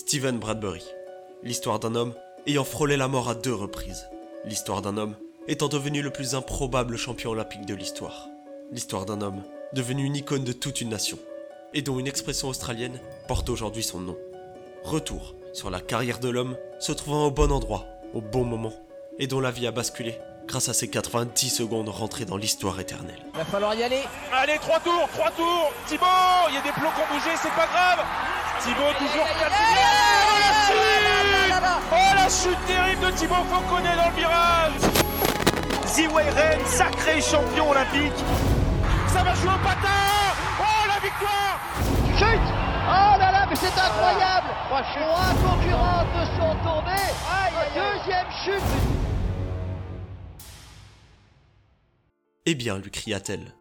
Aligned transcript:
Steven 0.00 0.38
Bradbury. 0.38 0.82
L'histoire 1.42 1.78
d'un 1.78 1.94
homme 1.94 2.14
ayant 2.46 2.64
frôlé 2.64 2.96
la 2.96 3.06
mort 3.06 3.28
à 3.28 3.34
deux 3.34 3.52
reprises. 3.52 4.08
L'histoire 4.46 4.80
d'un 4.80 4.96
homme 4.96 5.14
étant 5.46 5.68
devenu 5.68 6.00
le 6.00 6.10
plus 6.10 6.34
improbable 6.34 6.96
champion 6.96 7.32
olympique 7.32 7.66
de 7.66 7.74
l'histoire. 7.74 8.26
L'histoire 8.72 9.04
d'un 9.04 9.20
homme 9.20 9.42
devenu 9.74 10.04
une 10.04 10.16
icône 10.16 10.42
de 10.42 10.54
toute 10.54 10.80
une 10.80 10.88
nation 10.88 11.18
et 11.74 11.82
dont 11.82 11.98
une 11.98 12.06
expression 12.06 12.48
australienne 12.48 12.98
porte 13.28 13.50
aujourd'hui 13.50 13.82
son 13.82 14.00
nom. 14.00 14.16
Retour 14.84 15.34
sur 15.52 15.68
la 15.68 15.82
carrière 15.82 16.18
de 16.18 16.30
l'homme 16.30 16.56
se 16.78 16.92
trouvant 16.92 17.26
au 17.26 17.30
bon 17.30 17.52
endroit, 17.52 17.84
au 18.14 18.22
bon 18.22 18.44
moment, 18.44 18.72
et 19.18 19.26
dont 19.26 19.40
la 19.40 19.50
vie 19.50 19.66
a 19.66 19.70
basculé 19.70 20.16
grâce 20.46 20.70
à 20.70 20.72
ces 20.72 20.88
90 20.88 21.50
secondes 21.50 21.90
rentrées 21.90 22.24
dans 22.24 22.38
l'histoire 22.38 22.80
éternelle. 22.80 23.20
Va 23.34 23.44
falloir 23.44 23.74
y 23.74 23.82
aller. 23.82 24.02
Allez, 24.32 24.56
trois 24.60 24.80
tours, 24.80 25.08
trois 25.12 25.30
tours. 25.32 25.72
Thibaut, 25.86 26.06
il 26.48 26.54
y 26.54 26.58
a 26.58 26.62
des 26.62 26.72
plots 26.72 26.88
qui 26.96 27.02
ont 27.02 27.14
bougé, 27.14 27.36
c'est 27.36 27.50
pas 27.50 27.66
grave. 27.66 28.00
Thibaut 28.62 28.92
toujours. 28.98 29.26
Oh 29.26 29.38
la 30.40 30.50
chute 30.66 30.90
Oh 31.92 32.14
la 32.14 32.28
chute 32.28 32.66
terrible 32.66 33.06
de 33.06 33.10
Thibaut 33.16 33.44
Fauconnet 33.50 33.96
dans 33.96 34.10
le 34.10 34.16
virage. 34.16 34.72
Ziwei 35.86 36.30
Ren, 36.30 36.64
sacré 36.66 37.20
champion 37.20 37.70
olympique. 37.70 38.24
Ça 39.08 39.22
va 39.24 39.34
jouer 39.34 39.50
au 39.50 39.64
patin. 39.64 39.88
Oh 40.60 40.86
la 40.86 41.00
victoire 41.00 41.58
Chute 42.18 42.54
Oh 42.86 43.18
là 43.18 43.32
là, 43.32 43.46
mais 43.48 43.56
c'est 43.56 43.78
incroyable 43.78 44.48
Trois 44.68 45.34
concurrentes 45.50 46.26
sont 46.38 46.56
tombées. 46.62 47.10
Deuxième 47.74 48.26
chute. 48.44 48.70
Eh 52.46 52.54
bien, 52.54 52.78
lui 52.78 52.90
cria-t-elle, 52.90 53.54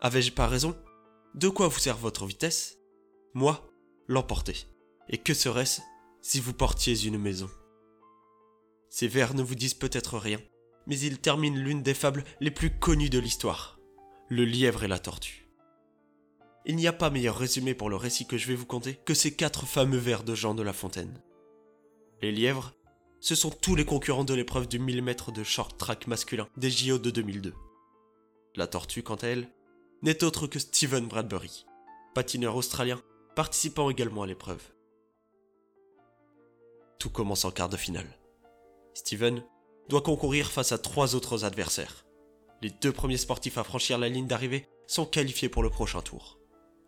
avais-je 0.00 0.32
pas 0.32 0.46
raison? 0.46 0.76
De 1.34 1.48
quoi 1.48 1.68
vous 1.68 1.78
sert 1.78 1.96
votre 1.96 2.26
vitesse? 2.26 2.76
Moi, 3.34 3.60
l'emporter. 4.08 4.66
Et 5.08 5.18
que 5.18 5.34
serait-ce 5.34 5.80
si 6.22 6.40
vous 6.40 6.52
portiez 6.52 6.98
une 7.04 7.18
maison? 7.18 7.50
Ces 8.88 9.08
vers 9.08 9.34
ne 9.34 9.42
vous 9.42 9.54
disent 9.54 9.74
peut-être 9.74 10.18
rien, 10.18 10.40
mais 10.86 10.98
ils 10.98 11.18
terminent 11.18 11.58
l'une 11.58 11.82
des 11.82 11.94
fables 11.94 12.24
les 12.40 12.50
plus 12.50 12.70
connues 12.78 13.10
de 13.10 13.18
l'histoire, 13.18 13.78
le 14.28 14.44
lièvre 14.44 14.84
et 14.84 14.88
la 14.88 14.98
tortue. 14.98 15.48
Il 16.64 16.76
n'y 16.76 16.88
a 16.88 16.92
pas 16.92 17.10
meilleur 17.10 17.36
résumé 17.36 17.74
pour 17.74 17.90
le 17.90 17.96
récit 17.96 18.26
que 18.26 18.38
je 18.38 18.48
vais 18.48 18.56
vous 18.56 18.66
conter 18.66 18.96
que 19.04 19.14
ces 19.14 19.34
quatre 19.34 19.66
fameux 19.66 19.98
vers 19.98 20.24
de 20.24 20.34
Jean 20.34 20.54
de 20.54 20.62
La 20.62 20.72
Fontaine. 20.72 21.22
Les 22.22 22.32
lièvres, 22.32 22.74
ce 23.20 23.34
sont 23.34 23.50
tous 23.50 23.76
les 23.76 23.84
concurrents 23.84 24.24
de 24.24 24.34
l'épreuve 24.34 24.66
du 24.66 24.78
1000 24.78 25.02
mètres 25.02 25.32
de 25.32 25.44
short 25.44 25.78
track 25.78 26.06
masculin 26.06 26.48
des 26.56 26.70
JO 26.70 26.98
de 26.98 27.10
2002. 27.10 27.54
La 28.56 28.66
tortue, 28.66 29.02
quant 29.02 29.16
à 29.16 29.28
elle, 29.28 29.48
n'est 30.02 30.24
autre 30.24 30.46
que 30.46 30.58
Steven 30.58 31.06
Bradbury, 31.06 31.66
patineur 32.14 32.56
australien, 32.56 33.00
participant 33.36 33.90
également 33.90 34.22
à 34.22 34.26
l'épreuve. 34.26 34.62
Tout 36.98 37.10
commence 37.10 37.44
en 37.44 37.50
quart 37.50 37.68
de 37.68 37.76
finale. 37.76 38.08
Steven 38.94 39.44
doit 39.90 40.00
concourir 40.00 40.50
face 40.50 40.72
à 40.72 40.78
trois 40.78 41.14
autres 41.14 41.44
adversaires. 41.44 42.06
Les 42.62 42.70
deux 42.70 42.92
premiers 42.92 43.18
sportifs 43.18 43.58
à 43.58 43.64
franchir 43.64 43.98
la 43.98 44.08
ligne 44.08 44.26
d'arrivée 44.26 44.66
sont 44.86 45.04
qualifiés 45.04 45.50
pour 45.50 45.62
le 45.62 45.68
prochain 45.68 46.00
tour. 46.00 46.38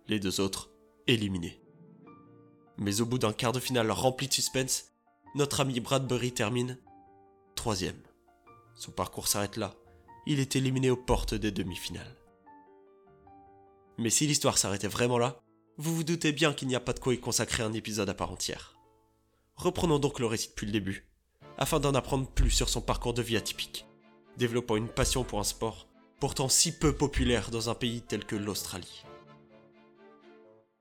Les 0.06 0.19
deux 0.19 0.41
autres, 0.41 0.70
éliminés. 1.06 1.60
Mais 2.78 3.02
au 3.02 3.06
bout 3.06 3.19
d'un 3.19 3.34
quart 3.34 3.52
de 3.52 3.60
finale 3.60 3.91
rempli 3.91 4.26
de 4.26 4.32
suspense, 4.32 4.92
notre 5.34 5.60
ami 5.60 5.78
Bradbury 5.80 6.32
termine 6.32 6.78
troisième. 7.56 8.00
Son 8.74 8.91
parcours 8.91 9.28
s'arrête 9.28 9.58
là, 9.58 9.74
il 10.26 10.41
est 10.41 10.56
éliminé 10.56 10.88
aux 10.88 10.96
portes 10.96 11.34
des 11.34 11.52
demi-finales. 11.52 12.16
Mais 13.98 14.10
si 14.10 14.26
l'histoire 14.26 14.56
s'arrêtait 14.56 14.88
vraiment 14.88 15.19
là, 15.19 15.42
vous 15.78 15.94
vous 15.94 16.04
doutez 16.04 16.32
bien 16.32 16.52
qu'il 16.52 16.66
n'y 16.66 16.74
a 16.74 16.80
pas 16.80 16.92
de 16.92 16.98
quoi 16.98 17.14
y 17.14 17.20
consacrer 17.20 17.62
un 17.62 17.72
épisode 17.72 18.10
à 18.10 18.14
part 18.14 18.32
entière. 18.32 18.74
Reprenons 19.54 20.00
donc 20.00 20.18
le 20.18 20.26
récit 20.26 20.48
depuis 20.48 20.66
le 20.66 20.72
début, 20.72 21.06
afin 21.56 21.78
d'en 21.78 21.94
apprendre 21.94 22.26
plus 22.26 22.50
sur 22.50 22.68
son 22.68 22.80
parcours 22.80 23.14
de 23.14 23.22
vie 23.22 23.36
atypique, 23.36 23.86
développant 24.36 24.74
une 24.74 24.88
passion 24.88 25.22
pour 25.22 25.38
un 25.38 25.44
sport 25.44 25.86
pourtant 26.18 26.48
si 26.48 26.76
peu 26.76 26.92
populaire 26.92 27.53
dans 27.53 27.70
un 27.70 27.76
pays 27.76 28.03
tel 28.03 28.25
que 28.25 28.34
l'Australie. 28.34 29.04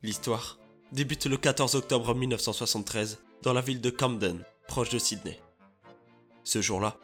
L'histoire 0.02 0.58
débute 0.92 1.28
le 1.28 1.38
14 1.38 1.76
octobre 1.76 2.16
1973 2.16 3.20
dans 3.44 3.54
la 3.54 3.62
ville 3.62 3.82
de 3.82 3.92
Camden, 3.92 4.44
proche 4.68 4.90
de 4.90 4.98
Sydney. 4.98 5.40
Ce 6.44 6.60
jour-là, 6.60 6.98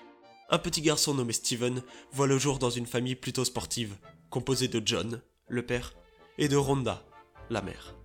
un 0.49 0.57
petit 0.57 0.81
garçon 0.81 1.13
nommé 1.13 1.33
Steven 1.33 1.83
voit 2.11 2.25
le 2.25 2.39
jour 2.39 2.57
dans 2.57 2.71
une 2.71 2.87
famille 2.87 3.15
plutôt 3.15 3.45
sportive, 3.45 3.95
composée 4.31 4.67
de 4.67 4.81
John, 4.83 5.21
le 5.47 5.63
père, 5.63 5.93
et 6.39 6.47
de 6.47 6.55
Rhonda, 6.55 7.03
la 7.49 7.61
mère. 7.61 7.95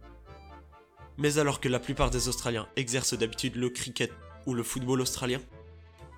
Mais 1.16 1.38
alors 1.38 1.60
que 1.60 1.68
la 1.68 1.80
plupart 1.80 2.10
des 2.10 2.28
Australiens 2.28 2.68
exercent 2.76 3.14
d'habitude 3.14 3.56
le 3.56 3.70
cricket 3.70 4.12
ou 4.46 4.54
le 4.54 4.62
football 4.62 5.00
australien, 5.00 5.40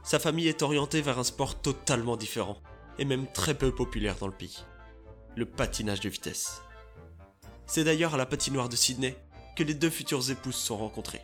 sa 0.02 0.18
famille 0.18 0.48
est 0.48 0.62
orientée 0.62 1.02
vers 1.02 1.18
un 1.18 1.24
sport 1.24 1.60
totalement 1.60 2.16
différent, 2.16 2.60
et 2.98 3.04
même 3.04 3.26
très 3.32 3.54
peu 3.54 3.74
populaire 3.74 4.16
dans 4.16 4.26
le 4.26 4.32
pays, 4.32 4.64
le 5.36 5.46
patinage 5.46 6.00
de 6.00 6.08
vitesse. 6.08 6.62
C'est 7.66 7.84
d'ailleurs 7.84 8.14
à 8.14 8.18
la 8.18 8.26
patinoire 8.26 8.68
de 8.68 8.76
Sydney 8.76 9.16
que 9.56 9.62
les 9.62 9.74
deux 9.74 9.90
futures 9.90 10.30
épouses 10.30 10.56
sont 10.56 10.76
rencontrées. 10.76 11.22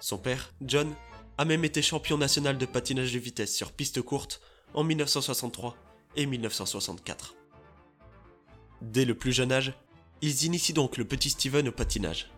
Son 0.00 0.18
père, 0.18 0.52
John, 0.62 0.92
a 1.38 1.44
même 1.44 1.64
été 1.64 1.82
champion 1.82 2.18
national 2.18 2.56
de 2.56 2.66
patinage 2.66 3.12
de 3.12 3.18
vitesse 3.18 3.54
sur 3.54 3.72
piste 3.72 4.00
courte 4.00 4.40
en 4.74 4.84
1963 4.84 5.76
et 6.16 6.26
1964. 6.26 7.34
Dès 8.82 9.04
le 9.04 9.14
plus 9.14 9.32
jeune 9.32 9.52
âge, 9.52 9.74
ils 10.22 10.44
initient 10.44 10.74
donc 10.74 10.96
le 10.96 11.04
petit 11.04 11.30
Steven 11.30 11.68
au 11.68 11.72
patinage. 11.72 12.30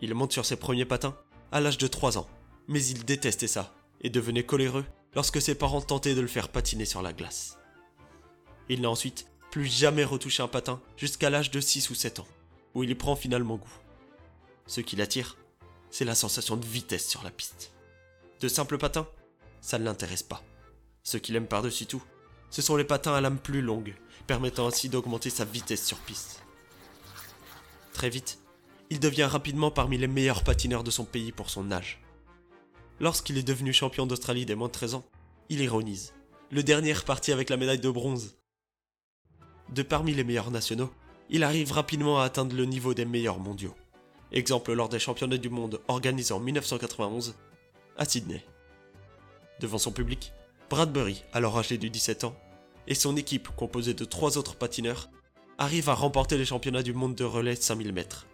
Il 0.00 0.14
monte 0.14 0.32
sur 0.32 0.44
ses 0.44 0.56
premiers 0.56 0.84
patins 0.84 1.16
à 1.52 1.60
l'âge 1.60 1.78
de 1.78 1.86
3 1.86 2.18
ans, 2.18 2.28
mais 2.68 2.84
il 2.84 3.04
détestait 3.04 3.46
ça 3.46 3.74
et 4.00 4.10
devenait 4.10 4.44
coléreux 4.44 4.84
lorsque 5.14 5.42
ses 5.42 5.54
parents 5.54 5.80
tentaient 5.80 6.14
de 6.14 6.20
le 6.20 6.26
faire 6.26 6.48
patiner 6.48 6.84
sur 6.84 7.02
la 7.02 7.12
glace. 7.12 7.58
Il 8.68 8.82
n'a 8.82 8.90
ensuite 8.90 9.26
plus 9.50 9.66
jamais 9.66 10.04
retouché 10.04 10.42
un 10.42 10.48
patin 10.48 10.80
jusqu'à 10.96 11.30
l'âge 11.30 11.50
de 11.50 11.60
6 11.60 11.90
ou 11.90 11.94
7 11.94 12.20
ans, 12.20 12.28
où 12.74 12.84
il 12.84 12.90
y 12.90 12.94
prend 12.94 13.16
finalement 13.16 13.56
goût. 13.56 13.78
Ce 14.66 14.80
qui 14.80 14.96
l'attire, 14.96 15.36
c'est 15.90 16.04
la 16.04 16.14
sensation 16.14 16.56
de 16.56 16.66
vitesse 16.66 17.08
sur 17.08 17.22
la 17.22 17.30
piste. 17.30 17.72
De 18.40 18.48
simples 18.48 18.78
patins 18.78 19.08
Ça 19.60 19.78
ne 19.78 19.84
l'intéresse 19.84 20.22
pas. 20.22 20.42
Ce 21.02 21.16
qu'il 21.16 21.36
aime 21.36 21.46
par-dessus 21.46 21.86
tout, 21.86 22.02
ce 22.50 22.62
sont 22.62 22.76
les 22.76 22.84
patins 22.84 23.14
à 23.14 23.20
lame 23.20 23.38
plus 23.38 23.62
longue, 23.62 23.94
permettant 24.26 24.66
ainsi 24.66 24.88
d'augmenter 24.88 25.30
sa 25.30 25.44
vitesse 25.44 25.84
sur 25.84 25.98
piste. 25.98 26.42
Très 27.98 28.10
vite, 28.10 28.38
il 28.90 29.00
devient 29.00 29.24
rapidement 29.24 29.72
parmi 29.72 29.98
les 29.98 30.06
meilleurs 30.06 30.44
patineurs 30.44 30.84
de 30.84 30.90
son 30.92 31.04
pays 31.04 31.32
pour 31.32 31.50
son 31.50 31.72
âge. 31.72 32.00
Lorsqu'il 33.00 33.36
est 33.38 33.42
devenu 33.42 33.72
champion 33.72 34.06
d'Australie 34.06 34.46
des 34.46 34.54
moins 34.54 34.68
de 34.68 34.72
13 34.72 34.94
ans, 34.94 35.04
il 35.48 35.60
ironise. 35.60 36.14
Le 36.52 36.62
dernier 36.62 36.90
est 36.90 37.00
reparti 37.00 37.32
avec 37.32 37.50
la 37.50 37.56
médaille 37.56 37.80
de 37.80 37.90
bronze. 37.90 38.38
De 39.74 39.82
parmi 39.82 40.14
les 40.14 40.22
meilleurs 40.22 40.52
nationaux, 40.52 40.92
il 41.28 41.42
arrive 41.42 41.72
rapidement 41.72 42.20
à 42.20 42.24
atteindre 42.24 42.54
le 42.54 42.66
niveau 42.66 42.94
des 42.94 43.04
meilleurs 43.04 43.40
mondiaux. 43.40 43.74
Exemple 44.30 44.74
lors 44.74 44.88
des 44.88 45.00
championnats 45.00 45.36
du 45.36 45.50
monde 45.50 45.80
organisés 45.88 46.34
en 46.34 46.38
1991 46.38 47.34
à 47.96 48.04
Sydney. 48.04 48.44
Devant 49.58 49.78
son 49.78 49.90
public, 49.90 50.32
Bradbury, 50.70 51.24
alors 51.32 51.58
âgé 51.58 51.78
de 51.78 51.88
17 51.88 52.22
ans, 52.22 52.36
et 52.86 52.94
son 52.94 53.16
équipe 53.16 53.48
composée 53.56 53.94
de 53.94 54.04
trois 54.04 54.38
autres 54.38 54.54
patineurs 54.54 55.10
arrivent 55.58 55.88
à 55.88 55.94
remporter 55.94 56.38
les 56.38 56.44
championnats 56.44 56.84
du 56.84 56.94
monde 56.94 57.16
de 57.16 57.24
relais 57.24 57.56
5000 57.56 57.92
mètres. 57.92 58.26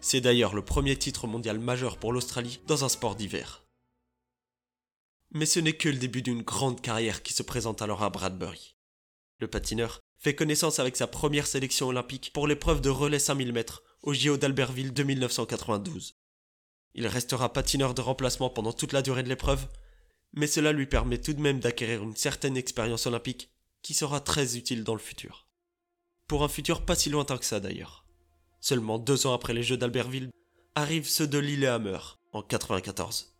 C'est 0.00 0.20
d'ailleurs 0.20 0.54
le 0.54 0.64
premier 0.64 0.96
titre 0.96 1.26
mondial 1.26 1.58
majeur 1.58 1.98
pour 1.98 2.12
l'Australie 2.12 2.60
dans 2.68 2.84
un 2.84 2.88
sport 2.88 3.16
d'hiver. 3.16 3.64
Mais 5.32 5.46
ce 5.46 5.58
n'est 5.60 5.76
que 5.76 5.88
le 5.88 5.98
début 5.98 6.22
d'une 6.22 6.42
grande 6.42 6.80
carrière 6.80 7.22
qui 7.22 7.32
se 7.32 7.42
présente 7.42 7.82
alors 7.82 8.02
à 8.04 8.10
Bradbury. 8.10 8.76
Le 9.40 9.48
patineur 9.48 10.00
fait 10.16 10.34
connaissance 10.34 10.78
avec 10.78 10.96
sa 10.96 11.06
première 11.06 11.46
sélection 11.46 11.88
olympique 11.88 12.32
pour 12.32 12.46
l'épreuve 12.46 12.80
de 12.80 12.88
relais 12.88 13.18
5000 13.18 13.52
mètres 13.52 13.82
au 14.02 14.14
JO 14.14 14.36
d'Albertville 14.36 14.92
de 14.92 15.02
1992. 15.02 16.14
Il 16.94 17.06
restera 17.06 17.52
patineur 17.52 17.94
de 17.94 18.00
remplacement 18.00 18.50
pendant 18.50 18.72
toute 18.72 18.92
la 18.92 19.02
durée 19.02 19.22
de 19.22 19.28
l'épreuve, 19.28 19.66
mais 20.32 20.46
cela 20.46 20.72
lui 20.72 20.86
permet 20.86 21.18
tout 21.18 21.32
de 21.32 21.40
même 21.40 21.60
d'acquérir 21.60 22.02
une 22.02 22.16
certaine 22.16 22.56
expérience 22.56 23.06
olympique 23.06 23.50
qui 23.82 23.94
sera 23.94 24.20
très 24.20 24.56
utile 24.56 24.84
dans 24.84 24.94
le 24.94 25.00
futur. 25.00 25.49
Pour 26.30 26.44
un 26.44 26.48
futur 26.48 26.82
pas 26.82 26.94
si 26.94 27.10
lointain 27.10 27.38
que 27.38 27.44
ça 27.44 27.58
d'ailleurs. 27.58 28.04
Seulement 28.60 29.00
deux 29.00 29.26
ans 29.26 29.34
après 29.34 29.52
les 29.52 29.64
Jeux 29.64 29.76
d'Albertville, 29.76 30.30
arrivent 30.76 31.08
ceux 31.08 31.26
de 31.26 31.38
Lillehammer 31.38 31.98
en 32.32 32.40
94. 32.40 33.34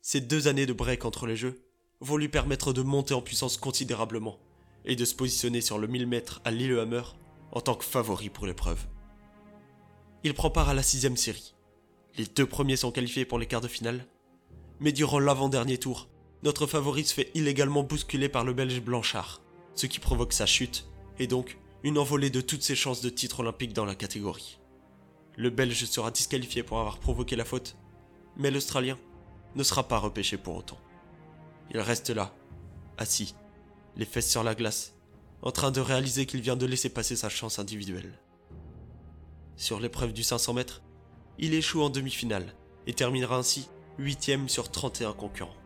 Ces 0.00 0.22
deux 0.22 0.48
années 0.48 0.64
de 0.64 0.72
break 0.72 1.04
entre 1.04 1.26
les 1.26 1.36
Jeux 1.36 1.60
vont 2.00 2.16
lui 2.16 2.30
permettre 2.30 2.72
de 2.72 2.80
monter 2.80 3.12
en 3.12 3.20
puissance 3.20 3.58
considérablement 3.58 4.38
et 4.86 4.96
de 4.96 5.04
se 5.04 5.14
positionner 5.14 5.60
sur 5.60 5.76
le 5.76 5.86
1000 5.86 6.06
mètres 6.06 6.40
à 6.46 6.50
Lillehammer 6.50 7.02
en 7.52 7.60
tant 7.60 7.74
que 7.74 7.84
favori 7.84 8.30
pour 8.30 8.46
l'épreuve. 8.46 8.86
Il 10.24 10.32
prend 10.32 10.48
part 10.48 10.70
à 10.70 10.74
la 10.74 10.82
sixième 10.82 11.18
série, 11.18 11.54
les 12.16 12.24
deux 12.24 12.46
premiers 12.46 12.76
sont 12.76 12.90
qualifiés 12.90 13.26
pour 13.26 13.38
les 13.38 13.44
quarts 13.44 13.60
de 13.60 13.68
finale. 13.68 14.06
Mais 14.78 14.92
durant 14.92 15.18
l'avant-dernier 15.18 15.76
tour, 15.76 16.08
notre 16.42 16.66
favori 16.66 17.04
se 17.04 17.12
fait 17.12 17.30
illégalement 17.34 17.82
bousculer 17.82 18.30
par 18.30 18.44
le 18.44 18.54
Belge 18.54 18.80
Blanchard, 18.80 19.42
ce 19.74 19.84
qui 19.84 19.98
provoque 19.98 20.32
sa 20.32 20.46
chute, 20.46 20.86
et 21.20 21.26
donc 21.26 21.58
une 21.84 21.98
envolée 21.98 22.30
de 22.30 22.40
toutes 22.40 22.62
ses 22.62 22.74
chances 22.74 23.02
de 23.02 23.10
titre 23.10 23.40
olympique 23.40 23.74
dans 23.74 23.84
la 23.84 23.94
catégorie. 23.94 24.58
Le 25.36 25.50
Belge 25.50 25.84
sera 25.84 26.10
disqualifié 26.10 26.62
pour 26.62 26.80
avoir 26.80 26.98
provoqué 26.98 27.36
la 27.36 27.44
faute, 27.44 27.76
Mais 28.36 28.50
l'Australien 28.50 28.98
ne 29.54 29.62
sera 29.62 29.86
pas 29.86 29.98
repêché 29.98 30.38
pour 30.38 30.56
autant. 30.56 30.78
Il 31.72 31.80
reste 31.80 32.10
là, 32.10 32.34
assis, 32.96 33.34
les 33.96 34.06
fesses 34.06 34.30
sur 34.30 34.42
la 34.42 34.54
glace, 34.54 34.94
en 35.42 35.50
train 35.50 35.70
de 35.70 35.80
réaliser 35.80 36.26
qu'il 36.26 36.40
vient 36.40 36.56
de 36.56 36.66
laisser 36.66 36.88
passer 36.88 37.16
sa 37.16 37.28
chance 37.28 37.58
individuelle. 37.58 38.18
Sur 39.56 39.78
l'épreuve 39.78 40.12
du 40.12 40.22
500 40.22 40.54
mètres, 40.54 40.82
il 41.38 41.54
échoue 41.54 41.82
en 41.82 41.90
demi-finale 41.90 42.54
et 42.86 42.94
terminera 42.94 43.36
ainsi 43.36 43.68
8 43.98 44.48
sur 44.48 44.70
31 44.70 45.12
concurrents. 45.12 45.56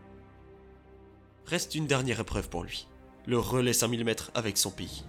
Reste 1.46 1.74
une 1.74 1.86
dernière 1.86 2.20
épreuve 2.20 2.48
pour 2.48 2.64
lui, 2.64 2.88
le 3.26 3.38
relais 3.38 3.72
5000 3.72 4.04
mètres 4.04 4.32
avec 4.34 4.58
son 4.58 4.70
pays. 4.70 5.04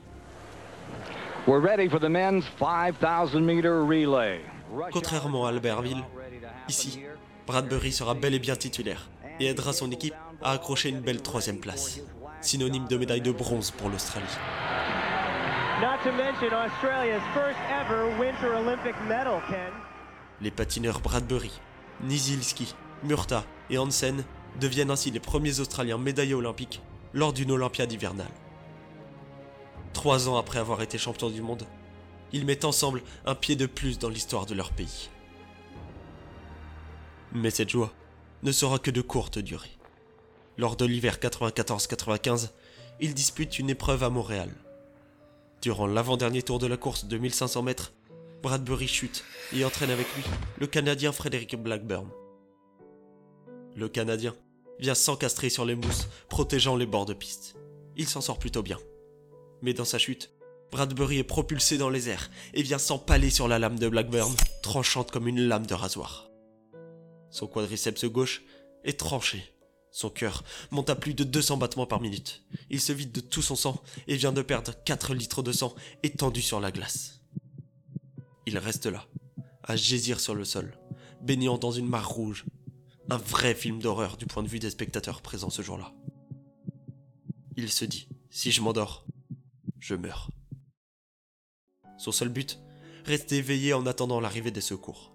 Contrairement 4.92 5.46
à 5.46 5.50
Albertville, 5.50 6.04
ici, 6.68 7.02
Bradbury 7.46 7.92
sera 7.92 8.16
bel 8.16 8.34
et 8.34 8.40
bien 8.40 8.56
titulaire 8.56 9.10
et 9.40 9.46
aidera 9.46 9.72
son 9.72 9.92
équipe 9.92 10.16
à 10.42 10.52
accrocher 10.54 10.90
une 10.90 11.02
belle 11.02 11.22
troisième 11.22 11.60
place, 11.60 12.00
synonyme 12.42 12.88
de 12.88 12.98
médaille 12.98 13.22
de 13.22 13.32
bronze 13.32 13.70
pour 13.70 13.90
l'Australie. 13.90 14.26
Les 20.42 20.52
patineurs 20.52 21.00
Bradbury, 21.00 21.52
Nizielski, 22.04 22.74
Murta 23.04 23.44
et 23.70 23.78
Hansen 23.78 24.24
deviennent 24.60 24.90
ainsi 24.90 25.12
les 25.12 25.20
premiers 25.20 25.60
Australiens 25.60 26.00
médaillés 26.00 26.34
olympiques 26.34 26.82
lors 27.14 27.34
d'une 27.34 27.52
Olympiade 27.52 27.92
hivernale. 27.92 28.32
Trois 29.96 30.28
ans 30.28 30.36
après 30.36 30.60
avoir 30.60 30.82
été 30.82 30.98
champion 30.98 31.30
du 31.30 31.42
monde, 31.42 31.64
ils 32.34 32.46
mettent 32.46 32.66
ensemble 32.66 33.02
un 33.26 33.34
pied 33.34 33.56
de 33.56 33.66
plus 33.66 33.98
dans 33.98 34.10
l'histoire 34.10 34.46
de 34.46 34.54
leur 34.54 34.74
pays. 34.74 35.10
Mais 37.32 37.50
cette 37.50 37.70
joie 37.70 37.94
ne 38.44 38.52
sera 38.52 38.78
que 38.78 38.92
de 38.92 39.02
courte 39.02 39.40
durée. 39.40 39.80
Lors 40.58 40.76
de 40.76 40.86
l'hiver 40.86 41.18
94-95, 41.18 42.50
ils 43.00 43.14
disputent 43.14 43.58
une 43.58 43.70
épreuve 43.70 44.04
à 44.04 44.10
Montréal. 44.10 44.54
Durant 45.62 45.88
l'avant-dernier 45.88 46.44
tour 46.44 46.60
de 46.60 46.68
la 46.68 46.78
course 46.78 47.06
de 47.06 47.18
1500 47.18 47.64
mètres, 47.64 47.94
Bradbury 48.44 48.90
chute 48.90 49.24
et 49.54 49.64
entraîne 49.64 49.92
avec 49.92 50.14
lui 50.14 50.24
le 50.60 50.68
Canadien 50.68 51.14
Frederick 51.14 51.56
Blackburn. 51.56 52.10
Le 53.76 53.88
Canadien 53.88 54.36
vient 54.78 54.94
s'encastrer 54.94 55.50
sur 55.50 55.64
les 55.64 55.76
mousses, 55.76 56.10
protégeant 56.28 56.76
les 56.76 56.86
bords 56.86 57.06
de 57.06 57.14
piste. 57.14 57.56
Il 57.96 58.08
s'en 58.10 58.22
sort 58.22 58.40
plutôt 58.40 58.62
bien. 58.62 58.78
Mais 59.66 59.74
dans 59.74 59.84
sa 59.84 59.98
chute, 59.98 60.30
Bradbury 60.72 61.18
est 61.18 61.24
propulsé 61.24 61.80
dans 61.80 61.90
les 61.90 62.08
airs 62.08 62.30
et 62.54 62.62
vient 62.62 62.78
s'empaler 62.78 63.32
sur 63.32 63.48
la 63.48 63.58
lame 63.58 63.80
de 63.80 63.90
Blackburn, 63.90 64.32
tranchante 64.62 65.10
comme 65.10 65.28
une 65.28 65.42
lame 65.42 65.66
de 65.66 65.74
rasoir. 65.74 66.30
Son 67.32 67.48
quadriceps 67.48 68.06
gauche 68.06 68.44
est 68.84 69.00
tranché. 69.00 69.44
Son 69.90 70.12
cœur 70.12 70.44
monte 70.70 70.92
à 70.92 70.96
plus 70.96 71.16
de 71.16 71.24
200 71.24 71.58
battements 71.58 71.88
par 71.88 72.00
minute. 72.00 72.44
Il 72.70 72.80
se 72.80 72.94
vide 72.94 73.12
de 73.12 73.22
tout 73.22 73.42
son 73.42 73.56
sang 73.56 73.82
et 74.06 74.18
vient 74.18 74.34
de 74.34 74.44
perdre 74.44 74.72
4 74.86 75.16
litres 75.16 75.42
de 75.42 75.52
sang 75.52 75.74
étendu 76.04 76.44
sur 76.44 76.60
la 76.60 76.72
glace. 76.72 77.24
Il 78.46 78.60
reste 78.60 78.86
là, 78.86 79.08
à 79.64 79.76
gésir 79.76 80.20
sur 80.20 80.36
le 80.36 80.46
sol, 80.46 80.78
baignant 81.24 81.58
dans 81.58 81.72
une 81.72 81.88
mare 81.88 82.10
rouge. 82.10 82.46
Un 83.10 83.18
vrai 83.18 83.56
film 83.56 83.80
d'horreur 83.80 84.18
du 84.18 84.28
point 84.28 84.44
de 84.44 84.48
vue 84.48 84.60
des 84.60 84.70
spectateurs 84.70 85.24
présents 85.24 85.50
ce 85.50 85.64
jour-là. 85.64 85.92
Il 87.58 87.72
se 87.72 87.86
dit, 87.86 88.08
si 88.30 88.52
je 88.52 88.62
m'endors, 88.62 89.08
je 89.86 89.94
meurs. 89.94 90.32
Son 92.00 92.12
seul 92.12 92.30
but, 92.30 92.60
rester 93.06 93.36
éveillé 93.38 93.74
en 93.74 93.86
attendant 93.86 94.20
l'arrivée 94.20 94.50
des 94.50 94.60
secours. 94.62 95.14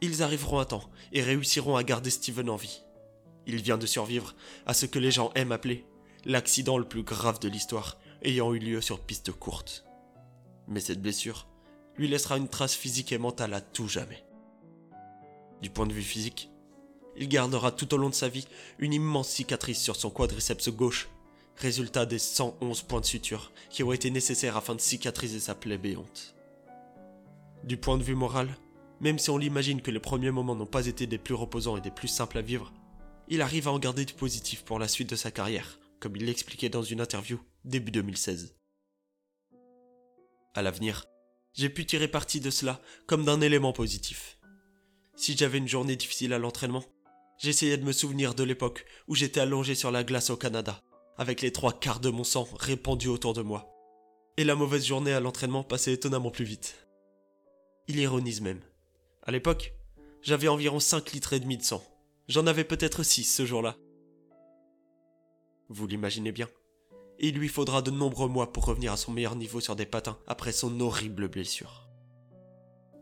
Ils 0.00 0.22
arriveront 0.22 0.60
à 0.60 0.64
temps 0.64 0.88
et 1.12 1.22
réussiront 1.22 1.74
à 1.74 1.82
garder 1.82 2.10
Steven 2.10 2.50
en 2.50 2.56
vie. 2.56 2.84
Il 3.46 3.60
vient 3.60 3.76
de 3.76 3.86
survivre 3.86 4.36
à 4.66 4.74
ce 4.74 4.86
que 4.86 5.00
les 5.00 5.10
gens 5.10 5.32
aiment 5.34 5.50
appeler 5.50 5.84
l'accident 6.24 6.78
le 6.78 6.86
plus 6.86 7.02
grave 7.02 7.40
de 7.40 7.48
l'histoire 7.48 7.98
ayant 8.22 8.54
eu 8.54 8.60
lieu 8.60 8.80
sur 8.80 9.00
piste 9.00 9.32
courte. 9.32 9.84
Mais 10.68 10.80
cette 10.80 11.02
blessure 11.02 11.48
lui 11.96 12.06
laissera 12.06 12.36
une 12.36 12.48
trace 12.48 12.76
physique 12.76 13.10
et 13.10 13.18
mentale 13.18 13.54
à 13.54 13.60
tout 13.60 13.88
jamais. 13.88 14.24
Du 15.62 15.70
point 15.70 15.86
de 15.88 15.92
vue 15.92 16.02
physique, 16.02 16.48
il 17.16 17.28
gardera 17.28 17.72
tout 17.72 17.92
au 17.92 17.96
long 17.96 18.08
de 18.08 18.14
sa 18.14 18.28
vie 18.28 18.46
une 18.78 18.92
immense 18.92 19.30
cicatrice 19.30 19.82
sur 19.82 19.96
son 19.96 20.10
quadriceps 20.10 20.68
gauche 20.68 21.08
résultat 21.58 22.06
des 22.06 22.18
111 22.18 22.82
points 22.82 23.00
de 23.00 23.06
suture 23.06 23.52
qui 23.70 23.82
ont 23.82 23.92
été 23.92 24.10
nécessaires 24.10 24.56
afin 24.56 24.74
de 24.74 24.80
cicatriser 24.80 25.40
sa 25.40 25.54
plaie 25.54 25.78
béante. 25.78 26.34
Du 27.64 27.76
point 27.76 27.98
de 27.98 28.02
vue 28.02 28.14
moral, 28.14 28.48
même 29.00 29.18
si 29.18 29.30
on 29.30 29.38
l'imagine 29.38 29.82
que 29.82 29.90
les 29.90 30.00
premiers 30.00 30.30
moments 30.30 30.54
n'ont 30.54 30.66
pas 30.66 30.86
été 30.86 31.06
des 31.06 31.18
plus 31.18 31.34
reposants 31.34 31.76
et 31.76 31.80
des 31.80 31.90
plus 31.90 32.08
simples 32.08 32.38
à 32.38 32.42
vivre, 32.42 32.72
il 33.28 33.42
arrive 33.42 33.68
à 33.68 33.72
en 33.72 33.78
garder 33.78 34.04
du 34.04 34.14
positif 34.14 34.64
pour 34.64 34.78
la 34.78 34.88
suite 34.88 35.10
de 35.10 35.16
sa 35.16 35.30
carrière, 35.30 35.78
comme 36.00 36.16
il 36.16 36.24
l'expliquait 36.24 36.68
dans 36.68 36.82
une 36.82 37.00
interview 37.00 37.38
début 37.64 37.90
2016. 37.90 38.56
À 40.54 40.62
l'avenir, 40.62 41.04
j'ai 41.52 41.68
pu 41.68 41.84
tirer 41.84 42.08
parti 42.08 42.40
de 42.40 42.50
cela 42.50 42.80
comme 43.06 43.24
d'un 43.24 43.40
élément 43.40 43.72
positif. 43.72 44.38
Si 45.16 45.36
j'avais 45.36 45.58
une 45.58 45.68
journée 45.68 45.96
difficile 45.96 46.32
à 46.32 46.38
l'entraînement, 46.38 46.84
j'essayais 47.38 47.76
de 47.76 47.84
me 47.84 47.92
souvenir 47.92 48.34
de 48.34 48.44
l'époque 48.44 48.86
où 49.08 49.14
j'étais 49.14 49.40
allongé 49.40 49.74
sur 49.74 49.90
la 49.90 50.04
glace 50.04 50.30
au 50.30 50.36
Canada, 50.36 50.82
avec 51.18 51.42
les 51.42 51.52
trois 51.52 51.72
quarts 51.72 52.00
de 52.00 52.10
mon 52.10 52.24
sang 52.24 52.48
répandus 52.58 53.08
autour 53.08 53.34
de 53.34 53.42
moi. 53.42 53.74
Et 54.36 54.44
la 54.44 54.54
mauvaise 54.54 54.86
journée 54.86 55.12
à 55.12 55.20
l'entraînement 55.20 55.64
passait 55.64 55.92
étonnamment 55.92 56.30
plus 56.30 56.44
vite. 56.44 56.86
Il 57.88 57.98
ironise 57.98 58.40
même. 58.40 58.60
À 59.22 59.32
l'époque, 59.32 59.74
j'avais 60.22 60.48
environ 60.48 60.78
5 60.78 61.12
litres 61.12 61.32
et 61.32 61.40
demi 61.40 61.56
de 61.56 61.62
sang. 61.62 61.82
J'en 62.28 62.46
avais 62.46 62.64
peut-être 62.64 63.02
6 63.02 63.24
ce 63.24 63.44
jour-là. 63.44 63.76
Vous 65.68 65.86
l'imaginez 65.86 66.32
bien. 66.32 66.48
Il 67.18 67.34
lui 67.34 67.48
faudra 67.48 67.82
de 67.82 67.90
nombreux 67.90 68.28
mois 68.28 68.52
pour 68.52 68.64
revenir 68.64 68.92
à 68.92 68.96
son 68.96 69.10
meilleur 69.10 69.34
niveau 69.34 69.60
sur 69.60 69.74
des 69.74 69.86
patins 69.86 70.18
après 70.28 70.52
son 70.52 70.80
horrible 70.80 71.28
blessure. 71.28 71.88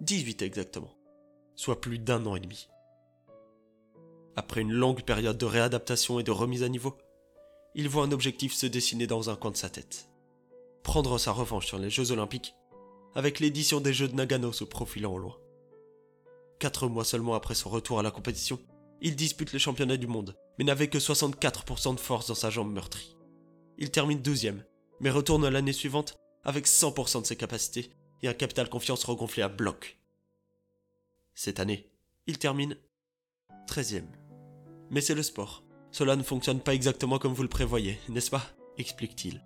18 0.01 0.41
exactement. 0.41 0.97
Soit 1.55 1.81
plus 1.81 1.99
d'un 1.99 2.25
an 2.25 2.35
et 2.35 2.41
demi. 2.41 2.69
Après 4.37 4.63
une 4.63 4.73
longue 4.73 5.03
période 5.03 5.39
de 5.39 5.47
réadaptation 5.47 6.19
et 6.19 6.23
de 6.23 6.31
remise 6.31 6.63
à 6.63 6.69
niveau, 6.69 6.97
il 7.79 7.91
voit 7.91 8.05
un 8.05 8.13
objectif 8.13 8.55
se 8.55 8.65
dessiner 8.65 9.07
dans 9.07 9.29
un 9.29 9.37
coin 9.37 9.51
de 9.51 9.57
sa 9.57 9.69
tête. 9.69 10.09
Prendre 10.83 11.19
sa 11.19 11.33
revanche 11.33 11.67
sur 11.67 11.79
les 11.79 11.91
Jeux 11.91 12.11
Olympiques, 12.11 12.55
avec 13.15 13.39
l'édition 13.39 13.81
des 13.81 13.93
Jeux 13.93 14.09
de 14.09 14.15
Nagano 14.15 14.51
se 14.51 14.65
profilant 14.65 15.13
au 15.13 15.19
loin. 15.19 15.37
Quatre 16.59 16.89
mois 16.89 17.05
seulement 17.05 17.35
après 17.35 17.55
son 17.55 17.69
retour 17.69 17.99
à 17.99 18.03
la 18.03 18.11
compétition, 18.11 18.59
il 19.03 19.15
dispute 19.15 19.53
les 19.53 19.59
championnats 19.59 19.99
du 19.99 20.07
monde, 20.07 20.39
mais 20.59 20.65
n'avait 20.65 20.89
que 20.89 20.97
64% 20.97 21.95
de 21.95 22.01
force 22.01 22.29
dans 22.29 22.35
sa 22.35 22.49
jambe 22.49 22.73
meurtrie. 22.73 23.15
Il 23.77 23.91
termine 23.91 24.23
deuxième, 24.23 24.65
mais 25.01 25.11
retourne 25.11 25.47
l'année 25.47 25.75
suivante 25.75 26.17
avec 26.45 26.67
100% 26.67 27.21
de 27.21 27.27
ses 27.27 27.37
capacités 27.37 27.91
et 28.23 28.29
un 28.29 28.33
capital 28.33 28.71
confiance 28.71 29.05
regonflé 29.05 29.43
à 29.43 29.49
bloc. 29.51 30.01
Cette 31.35 31.61
année, 31.61 31.91
il 32.27 32.39
termine 32.39 32.79
13e. 33.69 34.07
Mais 34.89 35.03
c'est 35.03 35.15
le 35.15 35.23
sport. 35.23 35.66
Cela 35.97 36.15
ne 36.15 36.23
fonctionne 36.23 36.61
pas 36.61 36.75
exactement 36.75 37.19
comme 37.19 37.33
vous 37.33 37.43
le 37.43 37.49
prévoyez, 37.49 37.99
n'est-ce 38.11 38.31
pas? 38.31 38.43
explique-t-il. 38.77 39.41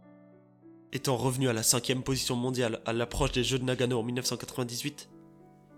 Étant 0.93 1.17
revenu 1.17 1.49
à 1.49 1.53
la 1.53 1.63
cinquième 1.63 2.03
position 2.03 2.35
mondiale 2.35 2.81
à 2.87 2.93
l'approche 2.93 3.31
des 3.31 3.45
Jeux 3.45 3.61
de 3.61 3.65
Nagano 3.65 4.01
en 4.01 4.03
1998, 4.03 5.09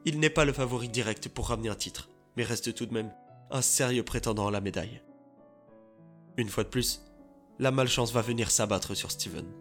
il 0.06 0.18
n'est 0.18 0.30
pas 0.30 0.46
le 0.46 0.54
favori 0.54 0.88
direct 0.88 1.28
pour 1.28 1.48
ramener 1.48 1.68
un 1.68 1.74
titre, 1.74 2.08
mais 2.38 2.42
reste 2.42 2.74
tout 2.74 2.86
de 2.86 2.94
même 2.94 3.12
un 3.50 3.60
sérieux 3.60 4.02
prétendant 4.02 4.46
à 4.46 4.50
la 4.50 4.62
médaille. 4.62 5.02
Une 6.38 6.48
fois 6.48 6.64
de 6.64 6.70
plus, 6.70 7.02
la 7.58 7.70
malchance 7.70 8.14
va 8.14 8.22
venir 8.22 8.50
s'abattre 8.50 8.94
sur 8.94 9.10
Steven. 9.10 9.52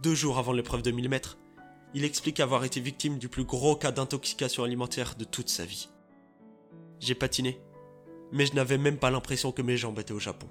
Deux 0.00 0.14
jours 0.14 0.38
avant 0.38 0.52
l'épreuve 0.52 0.82
de 0.82 0.92
1000 0.92 1.08
mètres, 1.08 1.38
il 1.92 2.04
explique 2.04 2.38
avoir 2.38 2.62
été 2.62 2.78
victime 2.78 3.18
du 3.18 3.28
plus 3.28 3.42
gros 3.42 3.74
cas 3.74 3.90
d'intoxication 3.90 4.62
alimentaire 4.62 5.16
de 5.16 5.24
toute 5.24 5.48
sa 5.48 5.64
vie. 5.64 5.88
J'ai 7.00 7.16
patiné 7.16 7.58
mais 8.32 8.46
je 8.46 8.54
n'avais 8.54 8.78
même 8.78 8.98
pas 8.98 9.10
l'impression 9.10 9.52
que 9.52 9.62
mes 9.62 9.76
jambes 9.76 9.98
étaient 9.98 10.12
au 10.12 10.20
Japon. 10.20 10.48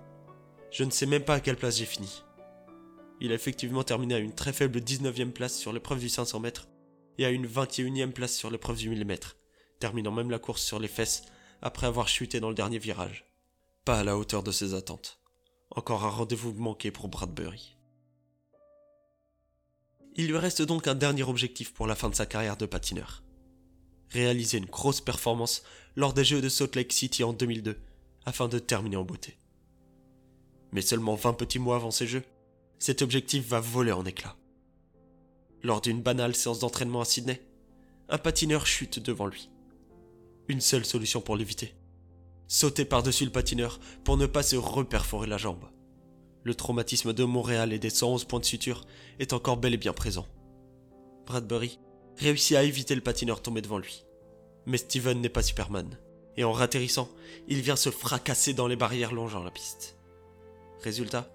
Je 0.71 0.83
ne 0.83 0.91
sais 0.91 1.05
même 1.05 1.23
pas 1.23 1.35
à 1.35 1.39
quelle 1.39 1.57
place 1.57 1.77
j'ai 1.77 1.85
fini. 1.85 2.23
Il 3.21 3.31
a 3.31 3.35
effectivement 3.35 3.83
terminé 3.83 4.15
à 4.15 4.19
une 4.19 4.35
très 4.35 4.53
faible 4.53 4.79
19e 4.79 5.31
place 5.31 5.57
sur 5.57 5.71
l'épreuve 5.71 5.99
du 5.99 6.09
500 6.09 6.39
mètres 6.39 6.67
et 7.17 7.25
à 7.25 7.29
une 7.29 7.47
21e 7.47 8.11
place 8.11 8.35
sur 8.35 8.49
l'épreuve 8.49 8.77
du 8.77 8.89
1000 8.89 9.05
mètres, 9.05 9.37
terminant 9.79 10.11
même 10.11 10.31
la 10.31 10.39
course 10.39 10.61
sur 10.61 10.79
les 10.79 10.87
fesses 10.87 11.23
après 11.61 11.87
avoir 11.87 12.07
chuté 12.07 12.39
dans 12.39 12.49
le 12.49 12.55
dernier 12.55 12.77
virage. 12.77 13.25
Pas 13.85 13.99
à 13.99 14.03
la 14.03 14.17
hauteur 14.17 14.43
de 14.43 14.51
ses 14.51 14.73
attentes. 14.73 15.19
Encore 15.71 16.03
un 16.03 16.09
rendez-vous 16.09 16.53
manqué 16.53 16.91
pour 16.91 17.07
Bradbury. 17.07 17.77
Il 20.15 20.27
lui 20.27 20.37
reste 20.37 20.61
donc 20.61 20.87
un 20.87 20.95
dernier 20.95 21.23
objectif 21.23 21.73
pour 21.73 21.87
la 21.87 21.95
fin 21.95 22.09
de 22.09 22.15
sa 22.15 22.25
carrière 22.25 22.57
de 22.57 22.65
patineur 22.65 23.24
réaliser 24.09 24.57
une 24.57 24.65
grosse 24.65 25.01
performance 25.01 25.63
lors 25.95 26.13
des 26.13 26.23
Jeux 26.23 26.41
de 26.41 26.49
Salt 26.49 26.75
Lake 26.75 26.93
City 26.93 27.23
en 27.23 27.33
2002, 27.33 27.77
afin 28.25 28.47
de 28.47 28.59
terminer 28.59 28.97
en 28.97 29.03
beauté. 29.03 29.37
Mais 30.71 30.81
seulement 30.81 31.15
20 31.15 31.33
petits 31.33 31.59
mois 31.59 31.77
avant 31.77 31.91
ces 31.91 32.07
Jeux, 32.07 32.23
cet 32.79 33.01
objectif 33.01 33.47
va 33.47 33.59
voler 33.59 33.91
en 33.91 34.05
éclats. 34.05 34.35
Lors 35.63 35.81
d'une 35.81 36.01
banale 36.01 36.35
séance 36.35 36.59
d'entraînement 36.59 37.01
à 37.01 37.05
Sydney, 37.05 37.41
un 38.09 38.17
patineur 38.17 38.67
chute 38.67 38.99
devant 38.99 39.25
lui. 39.25 39.49
Une 40.47 40.61
seule 40.61 40.85
solution 40.85 41.21
pour 41.21 41.35
l'éviter. 41.35 41.73
Sauter 42.47 42.85
par-dessus 42.85 43.25
le 43.25 43.31
patineur 43.31 43.79
pour 44.03 44.17
ne 44.17 44.27
pas 44.27 44.43
se 44.43 44.55
reperforer 44.55 45.27
la 45.27 45.37
jambe. 45.37 45.65
Le 46.43 46.53
traumatisme 46.53 47.13
de 47.13 47.23
Montréal 47.23 47.73
et 47.73 47.79
des 47.79 47.89
111 47.89 48.25
points 48.25 48.39
de 48.39 48.45
suture 48.45 48.85
est 49.17 49.33
encore 49.33 49.57
bel 49.57 49.73
et 49.73 49.77
bien 49.77 49.93
présent. 49.93 50.27
Bradbury 51.25 51.79
réussit 52.17 52.57
à 52.57 52.63
éviter 52.63 52.95
le 52.95 53.01
patineur 53.01 53.41
tombé 53.41 53.61
devant 53.61 53.77
lui. 53.77 54.05
Mais 54.65 54.77
Steven 54.77 55.21
n'est 55.21 55.29
pas 55.29 55.43
Superman, 55.43 55.97
et 56.37 56.43
en 56.43 56.51
ratterrissant, 56.51 57.09
il 57.47 57.61
vient 57.61 57.75
se 57.75 57.91
fracasser 57.91 58.53
dans 58.53 58.67
les 58.67 58.75
barrières 58.75 59.13
longeant 59.13 59.43
la 59.43 59.51
piste. 59.51 59.97
Résultat, 60.81 61.29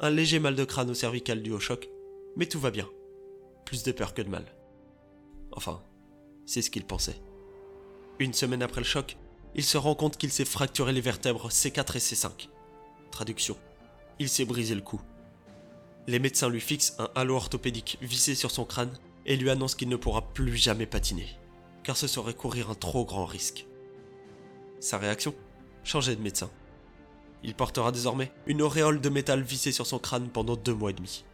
un 0.00 0.10
léger 0.10 0.38
mal 0.38 0.54
de 0.54 0.64
crâne 0.64 0.90
au 0.90 0.94
cervical 0.94 1.42
dû 1.42 1.52
au 1.52 1.60
choc, 1.60 1.88
mais 2.36 2.46
tout 2.46 2.60
va 2.60 2.70
bien. 2.70 2.88
Plus 3.64 3.82
de 3.82 3.92
peur 3.92 4.14
que 4.14 4.22
de 4.22 4.28
mal. 4.28 4.44
Enfin, 5.52 5.82
c'est 6.46 6.62
ce 6.62 6.70
qu'il 6.70 6.84
pensait. 6.84 7.20
Une 8.18 8.32
semaine 8.32 8.62
après 8.62 8.80
le 8.80 8.86
choc, 8.86 9.16
il 9.54 9.64
se 9.64 9.76
rend 9.76 9.94
compte 9.94 10.16
qu'il 10.16 10.30
s'est 10.30 10.44
fracturé 10.44 10.92
les 10.92 11.00
vertèbres 11.00 11.50
C4 11.50 11.96
et 11.96 12.00
C5. 12.00 12.48
Traduction. 13.10 13.56
Il 14.18 14.28
s'est 14.28 14.44
brisé 14.44 14.74
le 14.74 14.80
cou. 14.80 15.00
Les 16.06 16.18
médecins 16.18 16.48
lui 16.48 16.60
fixent 16.60 16.94
un 16.98 17.10
halo 17.14 17.36
orthopédique 17.36 17.98
vissé 18.00 18.34
sur 18.34 18.50
son 18.50 18.64
crâne 18.64 18.96
et 19.28 19.36
lui 19.36 19.50
annoncent 19.50 19.76
qu'il 19.76 19.90
ne 19.90 19.96
pourra 19.96 20.22
plus 20.32 20.56
jamais 20.56 20.86
patiner, 20.86 21.28
car 21.84 21.96
ce 21.96 22.06
serait 22.06 22.34
courir 22.34 22.70
un 22.70 22.74
trop 22.74 23.04
grand 23.04 23.26
risque. 23.26 23.66
Sa 24.80 24.96
réaction? 24.96 25.34
Changer 25.84 26.16
de 26.16 26.22
médecin. 26.22 26.50
Il 27.44 27.54
portera 27.54 27.92
désormais 27.92 28.32
une 28.46 28.62
auréole 28.62 29.00
de 29.02 29.08
métal 29.10 29.42
vissée 29.42 29.70
sur 29.70 29.86
son 29.86 29.98
crâne 29.98 30.30
pendant 30.30 30.56
deux 30.56 30.74
mois 30.74 30.90
et 30.90 30.94
demi. 30.94 31.24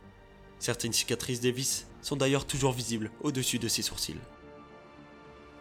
Certaines 0.58 0.92
cicatrices 0.92 1.40
des 1.40 1.52
vis 1.52 1.86
sont 2.02 2.16
d'ailleurs 2.16 2.46
toujours 2.46 2.72
visibles 2.72 3.12
au-dessus 3.22 3.60
de 3.60 3.68
ses 3.68 3.82
sourcils. 3.82 4.18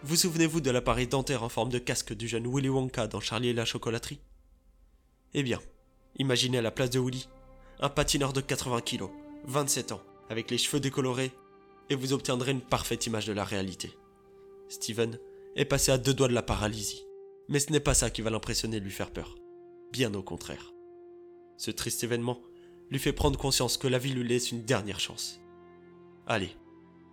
Vous 0.01 0.15
souvenez-vous 0.15 0.59
de 0.59 0.71
l'appareil 0.71 1.07
dentaire 1.07 1.43
en 1.43 1.49
forme 1.49 1.69
de 1.69 1.79
casque 1.79 2.13
du 2.13 2.27
jeune 2.27 2.51
Willy 2.51 2.69
Wonka 2.69 3.05
dans 3.05 3.19
Charlie 3.19 3.49
et 3.49 3.53
la 3.53 3.63
chocolaterie? 3.63 4.19
Eh 5.35 5.43
bien, 5.43 5.59
imaginez 6.17 6.57
à 6.57 6.63
la 6.63 6.71
place 6.71 6.89
de 6.89 6.99
Willy, 6.99 7.29
un 7.79 7.89
patineur 7.89 8.33
de 8.33 8.41
80 8.41 8.81
kg, 8.81 9.03
27 9.45 9.91
ans, 9.91 10.01
avec 10.29 10.49
les 10.49 10.57
cheveux 10.57 10.79
décolorés, 10.79 11.31
vous 11.95 12.13
obtiendrez 12.13 12.51
une 12.51 12.61
parfaite 12.61 13.05
image 13.05 13.27
de 13.27 13.33
la 13.33 13.43
réalité. 13.43 13.91
Steven 14.69 15.19
est 15.55 15.65
passé 15.65 15.91
à 15.91 15.97
deux 15.97 16.13
doigts 16.13 16.27
de 16.27 16.33
la 16.33 16.41
paralysie, 16.41 17.05
mais 17.47 17.59
ce 17.59 17.71
n'est 17.71 17.79
pas 17.79 17.93
ça 17.93 18.09
qui 18.09 18.21
va 18.21 18.29
l'impressionner 18.29 18.77
et 18.77 18.79
lui 18.79 18.91
faire 18.91 19.11
peur. 19.11 19.35
Bien 19.91 20.13
au 20.13 20.23
contraire. 20.23 20.73
Ce 21.57 21.71
triste 21.71 22.03
événement 22.03 22.41
lui 22.89 22.99
fait 22.99 23.13
prendre 23.13 23.39
conscience 23.39 23.77
que 23.77 23.87
la 23.87 23.99
vie 23.99 24.13
lui 24.13 24.27
laisse 24.27 24.51
une 24.51 24.63
dernière 24.63 24.99
chance. 24.99 25.39
Allez, 26.27 26.51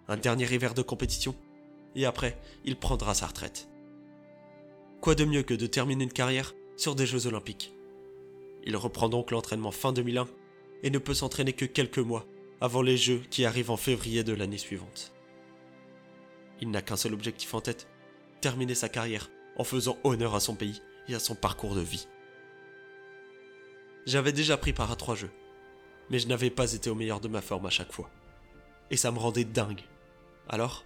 un 0.09 0.17
dernier 0.17 0.53
hiver 0.53 0.75
de 0.75 0.83
compétition, 0.83 1.35
et 1.95 2.05
après, 2.05 2.39
il 2.65 2.77
prendra 2.77 3.15
sa 3.15 3.27
retraite. 3.27 3.69
Quoi 5.01 5.15
de 5.15 5.25
mieux 5.25 5.43
que 5.43 5.55
de 5.55 5.67
terminer 5.67 6.05
une 6.05 6.13
carrière 6.13 6.55
sur 6.77 6.95
des 6.95 7.07
Jeux 7.07 7.27
olympiques? 7.27 7.73
Il 8.65 8.77
reprend 8.77 9.09
donc 9.09 9.31
l'entraînement 9.31 9.73
fin 9.73 9.93
2001 9.93 10.29
et 10.83 10.91
ne 10.91 10.99
peut 10.99 11.15
s'entraîner 11.15 11.53
que 11.53 11.65
quelques 11.65 11.99
mois 11.99 12.27
avant 12.61 12.83
les 12.83 12.97
Jeux 12.97 13.23
qui 13.31 13.45
arrivent 13.45 13.71
en 13.71 13.77
février 13.77 14.23
de 14.23 14.35
l'année 14.35 14.59
suivante. 14.59 15.13
Il 16.61 16.71
n'a 16.71 16.83
qu'un 16.83 16.97
seul 16.97 17.15
objectif 17.15 17.55
en 17.55 17.61
tête, 17.61 17.89
terminer 18.41 18.75
sa 18.75 18.89
carrière 18.89 19.31
en 19.57 19.65
faisant 19.65 19.99
honneur 20.05 20.35
à 20.35 20.41
son 20.41 20.55
pays 20.55 20.83
et 21.09 21.15
à 21.15 21.19
son 21.19 21.35
parcours 21.35 21.75
de 21.75 21.81
vie. 21.81 22.07
J'avais 24.07 24.33
déjà 24.33 24.57
pris 24.57 24.73
part 24.73 24.91
à 24.91 24.97
trois 24.97 25.15
jeux, 25.15 25.31
mais 26.11 26.19
je 26.19 26.29
n'avais 26.29 26.51
pas 26.51 26.73
été 26.73 26.91
au 26.91 26.95
meilleur 26.95 27.21
de 27.21 27.29
ma 27.29 27.41
forme 27.41 27.67
à 27.67 27.71
chaque 27.71 27.93
fois. 27.93 28.11
Et 28.91 28.97
ça 28.97 29.11
me 29.11 29.19
rendait 29.19 29.45
dingue. 29.45 29.83
Alors, 30.49 30.85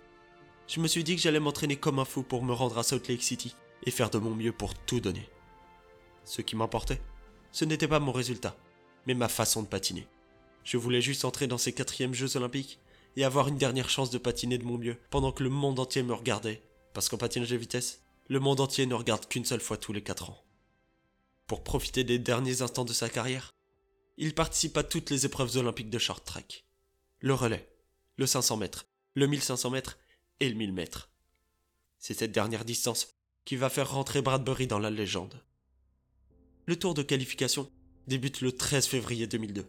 je 0.67 0.81
me 0.81 0.89
suis 0.89 1.05
dit 1.05 1.17
que 1.17 1.23
j'allais 1.23 1.41
m'entraîner 1.41 1.77
comme 1.77 1.99
un 1.99 2.05
fou 2.05 2.23
pour 2.23 2.43
me 2.43 2.53
rendre 2.53 2.79
à 2.79 2.83
Salt 2.83 3.09
Lake 3.09 3.23
City 3.23 3.55
et 3.85 3.91
faire 3.91 4.11
de 4.11 4.19
mon 4.19 4.35
mieux 4.35 4.53
pour 4.53 4.75
tout 4.75 5.01
donner. 5.01 5.29
Ce 6.25 6.43
qui 6.43 6.57
m'importait, 6.57 7.01
ce 7.53 7.65
n'était 7.65 7.89
pas 7.89 8.01
mon 8.01 8.13
résultat, 8.13 8.57
mais 9.07 9.15
ma 9.15 9.29
façon 9.29 9.63
de 9.63 9.69
patiner. 9.69 10.07
Je 10.65 10.79
voulais 10.79 11.03
juste 11.03 11.25
entrer 11.25 11.47
dans 11.47 11.59
ces 11.59 11.73
quatrièmes 11.73 12.15
Jeux 12.15 12.37
olympiques 12.37 12.81
et 13.17 13.25
avoir 13.25 13.49
une 13.49 13.59
dernière 13.59 13.91
chance 13.91 14.11
de 14.11 14.19
patiner 14.19 14.59
de 14.59 14.65
mon 14.65 14.79
mieux 14.79 14.97
pendant 15.11 15.31
que 15.31 15.43
le 15.43 15.51
monde 15.51 15.79
entier 15.79 16.03
me 16.03 16.15
regardait, 16.15 16.63
parce 16.95 17.09
qu'en 17.09 17.19
patinage 17.19 17.51
de 17.51 17.57
vitesse, 17.57 18.03
le 18.29 18.41
monde 18.41 18.61
entier 18.61 18.87
ne 18.87 18.95
regarde 18.95 19.29
qu'une 19.29 19.45
seule 19.45 19.61
fois 19.61 19.77
tous 19.77 19.93
les 19.93 20.03
quatre 20.03 20.31
ans. 20.31 20.43
Pour 21.47 21.63
profiter 21.63 22.05
des 22.05 22.19
derniers 22.19 22.63
instants 22.63 22.87
de 22.87 22.95
sa 22.95 23.11
carrière, 23.11 23.53
il 24.17 24.35
participe 24.35 24.77
à 24.79 24.83
toutes 24.83 25.11
les 25.11 25.27
épreuves 25.27 25.57
olympiques 25.57 25.91
de 25.91 25.99
short 25.99 26.25
track. 26.25 26.65
Le 27.21 27.35
relais, 27.35 27.69
le 28.17 28.27
500 28.27 28.57
mètres, 28.57 28.87
le 29.15 29.27
1500 29.27 29.71
mètres 29.71 29.99
et 30.41 30.49
le 30.49 30.55
1000 30.55 30.73
mètres. 30.73 31.11
C'est 31.99 32.15
cette 32.15 32.33
dernière 32.33 32.65
distance 32.65 33.15
qui 33.45 33.57
va 33.57 33.69
faire 33.69 33.91
rentrer 33.91 34.23
Bradbury 34.23 34.67
dans 34.67 34.79
la 34.79 34.91
légende. 34.91 35.43
Le 36.67 36.79
tour 36.79 36.95
de 36.95 37.03
qualification 37.03 37.71
débute 38.07 38.41
le 38.41 38.53
13 38.53 38.87
février 38.87 39.27
2002. 39.27 39.67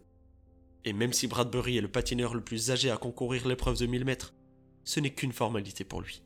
Et 0.86 0.94
même 0.94 1.14
si 1.14 1.28
Bradbury 1.28 1.78
est 1.78 1.82
le 1.82 1.92
patineur 1.92 2.36
le 2.36 2.44
plus 2.44 2.72
âgé 2.72 2.92
à 2.92 2.98
concourir 2.98 3.48
l'épreuve 3.48 3.80
de 3.80 3.88
1000 3.88 4.06
mètres, 4.06 4.34
ce 4.84 5.00
n'est 5.00 5.14
qu'une 5.14 5.34
formalité 5.34 5.84
pour 5.84 6.02
lui, 6.02 6.22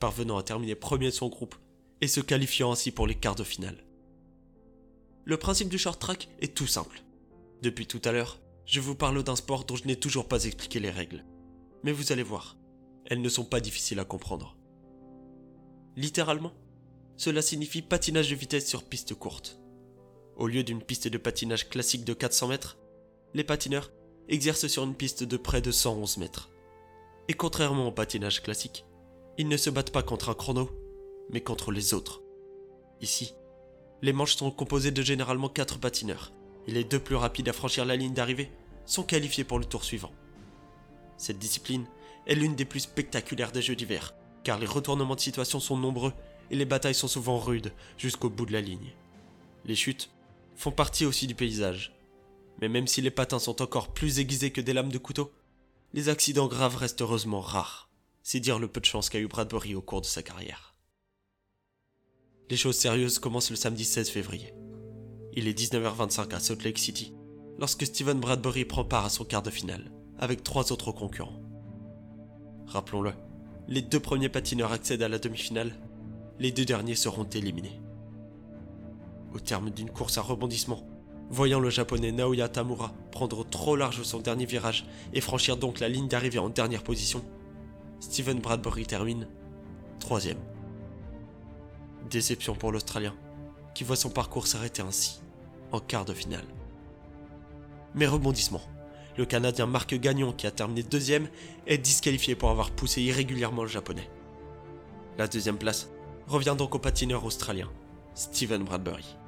parvenant 0.00 0.38
à 0.38 0.42
terminer 0.42 0.74
premier 0.74 1.06
de 1.06 1.10
son 1.10 1.28
groupe 1.28 1.54
et 2.00 2.08
se 2.08 2.20
qualifiant 2.20 2.72
ainsi 2.72 2.90
pour 2.90 3.06
les 3.06 3.14
quarts 3.14 3.34
de 3.34 3.44
finale. 3.44 3.84
Le 5.24 5.36
principe 5.36 5.68
du 5.68 5.78
short 5.78 6.00
track 6.00 6.28
est 6.40 6.56
tout 6.56 6.66
simple. 6.66 7.04
Depuis 7.60 7.86
tout 7.86 8.00
à 8.04 8.12
l'heure, 8.12 8.40
je 8.64 8.80
vous 8.80 8.94
parle 8.94 9.22
d'un 9.22 9.36
sport 9.36 9.64
dont 9.64 9.76
je 9.76 9.86
n'ai 9.86 9.96
toujours 9.96 10.26
pas 10.26 10.44
expliqué 10.44 10.80
les 10.80 10.90
règles. 10.90 11.24
Mais 11.84 11.92
vous 11.92 12.12
allez 12.12 12.22
voir, 12.22 12.56
elles 13.06 13.20
ne 13.20 13.28
sont 13.28 13.44
pas 13.44 13.60
difficiles 13.60 14.00
à 14.00 14.04
comprendre. 14.04 14.56
Littéralement, 15.96 16.54
cela 17.16 17.42
signifie 17.42 17.82
patinage 17.82 18.30
de 18.30 18.34
vitesse 18.34 18.68
sur 18.68 18.84
piste 18.84 19.14
courte. 19.14 19.60
Au 20.36 20.46
lieu 20.46 20.64
d'une 20.64 20.82
piste 20.82 21.08
de 21.08 21.18
patinage 21.18 21.68
classique 21.68 22.04
de 22.04 22.14
400 22.14 22.48
mètres, 22.48 22.78
les 23.34 23.44
patineurs 23.44 23.90
exercent 24.28 24.66
sur 24.66 24.84
une 24.84 24.94
piste 24.94 25.24
de 25.24 25.36
près 25.36 25.60
de 25.60 25.70
111 25.70 26.18
mètres. 26.18 26.50
Et 27.28 27.34
contrairement 27.34 27.88
au 27.88 27.92
patinage 27.92 28.42
classique, 28.42 28.84
ils 29.38 29.48
ne 29.48 29.56
se 29.56 29.70
battent 29.70 29.92
pas 29.92 30.02
contre 30.02 30.28
un 30.28 30.34
chrono, 30.34 30.70
mais 31.30 31.40
contre 31.40 31.72
les 31.72 31.94
autres. 31.94 32.22
Ici, 33.00 33.34
les 34.02 34.12
manches 34.12 34.36
sont 34.36 34.50
composées 34.50 34.90
de 34.90 35.02
généralement 35.02 35.48
4 35.48 35.78
patineurs, 35.78 36.32
et 36.66 36.72
les 36.72 36.84
deux 36.84 36.98
plus 36.98 37.16
rapides 37.16 37.48
à 37.48 37.52
franchir 37.52 37.84
la 37.84 37.96
ligne 37.96 38.14
d'arrivée 38.14 38.50
sont 38.84 39.04
qualifiés 39.04 39.44
pour 39.44 39.58
le 39.58 39.64
tour 39.64 39.84
suivant. 39.84 40.12
Cette 41.16 41.38
discipline 41.38 41.86
est 42.26 42.34
l'une 42.34 42.54
des 42.54 42.64
plus 42.64 42.80
spectaculaires 42.80 43.52
des 43.52 43.62
Jeux 43.62 43.76
d'hiver, 43.76 44.14
car 44.44 44.58
les 44.58 44.66
retournements 44.66 45.14
de 45.14 45.20
situation 45.20 45.60
sont 45.60 45.76
nombreux 45.76 46.12
et 46.50 46.56
les 46.56 46.64
batailles 46.64 46.94
sont 46.94 47.08
souvent 47.08 47.38
rudes 47.38 47.72
jusqu'au 47.96 48.28
bout 48.28 48.46
de 48.46 48.52
la 48.52 48.60
ligne. 48.60 48.92
Les 49.64 49.76
chutes 49.76 50.10
font 50.56 50.72
partie 50.72 51.06
aussi 51.06 51.26
du 51.26 51.34
paysage. 51.34 51.94
Mais 52.60 52.68
même 52.68 52.86
si 52.86 53.00
les 53.00 53.10
patins 53.10 53.38
sont 53.38 53.62
encore 53.62 53.92
plus 53.92 54.18
aiguisés 54.18 54.52
que 54.52 54.60
des 54.60 54.72
lames 54.72 54.92
de 54.92 54.98
couteau, 54.98 55.32
les 55.92 56.08
accidents 56.08 56.46
graves 56.46 56.76
restent 56.76 57.02
heureusement 57.02 57.40
rares. 57.40 57.90
C'est 58.22 58.40
dire 58.40 58.58
le 58.58 58.68
peu 58.68 58.80
de 58.80 58.86
chance 58.86 59.10
qu'a 59.10 59.18
eu 59.18 59.26
Bradbury 59.26 59.74
au 59.74 59.82
cours 59.82 60.00
de 60.00 60.06
sa 60.06 60.22
carrière. 60.22 60.74
Les 62.50 62.56
choses 62.56 62.76
sérieuses 62.76 63.18
commencent 63.18 63.50
le 63.50 63.56
samedi 63.56 63.84
16 63.84 64.10
février. 64.10 64.54
Il 65.34 65.48
est 65.48 65.58
19h25 65.58 66.34
à 66.34 66.38
Salt 66.38 66.62
Lake 66.64 66.78
City, 66.78 67.14
lorsque 67.58 67.86
Steven 67.86 68.20
Bradbury 68.20 68.64
prend 68.64 68.84
part 68.84 69.06
à 69.06 69.10
son 69.10 69.24
quart 69.24 69.42
de 69.42 69.50
finale, 69.50 69.90
avec 70.18 70.42
trois 70.42 70.72
autres 70.72 70.92
concurrents. 70.92 71.42
Rappelons-le, 72.66 73.12
les 73.68 73.82
deux 73.82 74.00
premiers 74.00 74.28
patineurs 74.28 74.72
accèdent 74.72 75.02
à 75.02 75.08
la 75.08 75.18
demi-finale, 75.18 75.72
les 76.38 76.52
deux 76.52 76.64
derniers 76.64 76.94
seront 76.94 77.24
éliminés. 77.24 77.80
Au 79.32 79.40
terme 79.40 79.70
d'une 79.70 79.90
course 79.90 80.18
à 80.18 80.22
rebondissement, 80.22 80.86
voyant 81.32 81.60
le 81.60 81.70
japonais 81.70 82.12
Naoya 82.12 82.48
Tamura 82.48 82.92
prendre 83.10 83.44
trop 83.48 83.74
large 83.74 84.02
son 84.02 84.20
dernier 84.20 84.44
virage 84.44 84.84
et 85.14 85.22
franchir 85.22 85.56
donc 85.56 85.80
la 85.80 85.88
ligne 85.88 86.06
d'arrivée 86.06 86.38
en 86.38 86.50
dernière 86.50 86.82
position, 86.82 87.24
Steven 88.00 88.38
Bradbury 88.38 88.84
termine 88.84 89.26
troisième. 89.98 90.38
Déception 92.10 92.54
pour 92.54 92.70
l'Australien, 92.70 93.14
qui 93.74 93.82
voit 93.82 93.96
son 93.96 94.10
parcours 94.10 94.46
s'arrêter 94.46 94.82
ainsi, 94.82 95.22
en 95.72 95.80
quart 95.80 96.04
de 96.04 96.12
finale. 96.12 96.44
Mais 97.94 98.06
rebondissement. 98.06 98.60
Le 99.16 99.24
Canadien 99.24 99.66
Marc 99.66 99.94
Gagnon, 99.94 100.32
qui 100.32 100.46
a 100.46 100.50
terminé 100.50 100.82
deuxième, 100.82 101.28
est 101.66 101.78
disqualifié 101.78 102.34
pour 102.34 102.50
avoir 102.50 102.70
poussé 102.70 103.02
irrégulièrement 103.02 103.62
le 103.62 103.68
Japonais. 103.68 104.10
La 105.18 105.28
deuxième 105.28 105.58
place 105.58 105.88
revient 106.26 106.54
donc 106.56 106.74
au 106.74 106.78
patineur 106.78 107.24
australien, 107.24 107.68
Steven 108.14 108.64
Bradbury. 108.64 109.21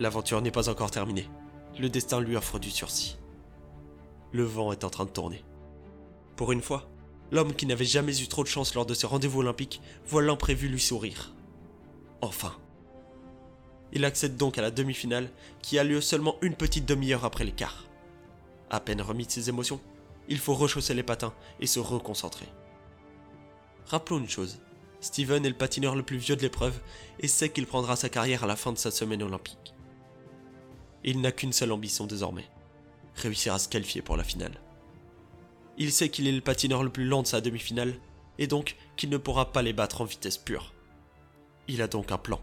L'aventure 0.00 0.40
n'est 0.40 0.50
pas 0.50 0.70
encore 0.70 0.90
terminée. 0.90 1.28
Le 1.78 1.90
destin 1.90 2.20
lui 2.20 2.34
offre 2.34 2.58
du 2.58 2.70
sursis. 2.70 3.18
Le 4.32 4.44
vent 4.44 4.72
est 4.72 4.82
en 4.82 4.88
train 4.88 5.04
de 5.04 5.10
tourner. 5.10 5.44
Pour 6.36 6.52
une 6.52 6.62
fois, 6.62 6.88
l'homme 7.30 7.54
qui 7.54 7.66
n'avait 7.66 7.84
jamais 7.84 8.18
eu 8.22 8.26
trop 8.26 8.42
de 8.42 8.48
chance 8.48 8.74
lors 8.74 8.86
de 8.86 8.94
ses 8.94 9.06
rendez-vous 9.06 9.40
olympiques 9.40 9.82
voit 10.06 10.22
l'imprévu 10.22 10.68
lui 10.68 10.80
sourire. 10.80 11.34
Enfin. 12.22 12.56
Il 13.92 14.06
accède 14.06 14.38
donc 14.38 14.56
à 14.56 14.62
la 14.62 14.70
demi-finale 14.70 15.28
qui 15.60 15.78
a 15.78 15.84
lieu 15.84 16.00
seulement 16.00 16.36
une 16.40 16.54
petite 16.54 16.86
demi-heure 16.86 17.26
après 17.26 17.44
l'écart. 17.44 17.84
À 18.70 18.80
peine 18.80 19.02
remis 19.02 19.26
de 19.26 19.30
ses 19.30 19.50
émotions, 19.50 19.80
il 20.28 20.38
faut 20.38 20.54
rechausser 20.54 20.94
les 20.94 21.02
patins 21.02 21.34
et 21.60 21.66
se 21.66 21.78
reconcentrer. 21.78 22.46
Rappelons 23.84 24.20
une 24.20 24.28
chose, 24.28 24.60
Steven 25.00 25.44
est 25.44 25.50
le 25.50 25.56
patineur 25.56 25.94
le 25.94 26.02
plus 26.02 26.18
vieux 26.18 26.36
de 26.36 26.42
l'épreuve 26.42 26.80
et 27.18 27.28
sait 27.28 27.50
qu'il 27.50 27.66
prendra 27.66 27.96
sa 27.96 28.08
carrière 28.08 28.44
à 28.44 28.46
la 28.46 28.56
fin 28.56 28.72
de 28.72 28.78
sa 28.78 28.90
semaine 28.90 29.22
olympique. 29.22 29.74
Il 31.04 31.20
n'a 31.20 31.32
qu'une 31.32 31.52
seule 31.52 31.72
ambition 31.72 32.06
désormais, 32.06 32.48
réussir 33.14 33.54
à 33.54 33.58
se 33.58 33.68
qualifier 33.68 34.02
pour 34.02 34.16
la 34.16 34.24
finale. 34.24 34.60
Il 35.78 35.92
sait 35.92 36.10
qu'il 36.10 36.26
est 36.26 36.32
le 36.32 36.42
patineur 36.42 36.82
le 36.82 36.90
plus 36.90 37.06
lent 37.06 37.22
de 37.22 37.26
sa 37.26 37.40
demi-finale 37.40 37.94
et 38.38 38.46
donc 38.46 38.76
qu'il 38.96 39.08
ne 39.08 39.16
pourra 39.16 39.52
pas 39.52 39.62
les 39.62 39.72
battre 39.72 40.02
en 40.02 40.04
vitesse 40.04 40.36
pure. 40.36 40.74
Il 41.68 41.80
a 41.82 41.88
donc 41.88 42.12
un 42.12 42.18
plan. 42.18 42.40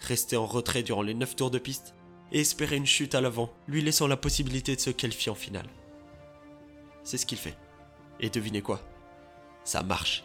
Rester 0.00 0.36
en 0.36 0.46
retrait 0.46 0.82
durant 0.82 1.02
les 1.02 1.14
9 1.14 1.36
tours 1.36 1.50
de 1.50 1.58
piste 1.58 1.94
et 2.32 2.40
espérer 2.40 2.76
une 2.76 2.86
chute 2.86 3.14
à 3.14 3.20
l'avant, 3.20 3.50
lui 3.68 3.80
laissant 3.80 4.06
la 4.06 4.16
possibilité 4.16 4.76
de 4.76 4.80
se 4.80 4.90
qualifier 4.90 5.32
en 5.32 5.36
finale. 5.36 5.68
C'est 7.02 7.18
ce 7.18 7.24
qu'il 7.26 7.38
fait. 7.38 7.56
Et 8.20 8.28
devinez 8.28 8.62
quoi? 8.62 8.80
Ça 9.64 9.82
marche. 9.82 10.24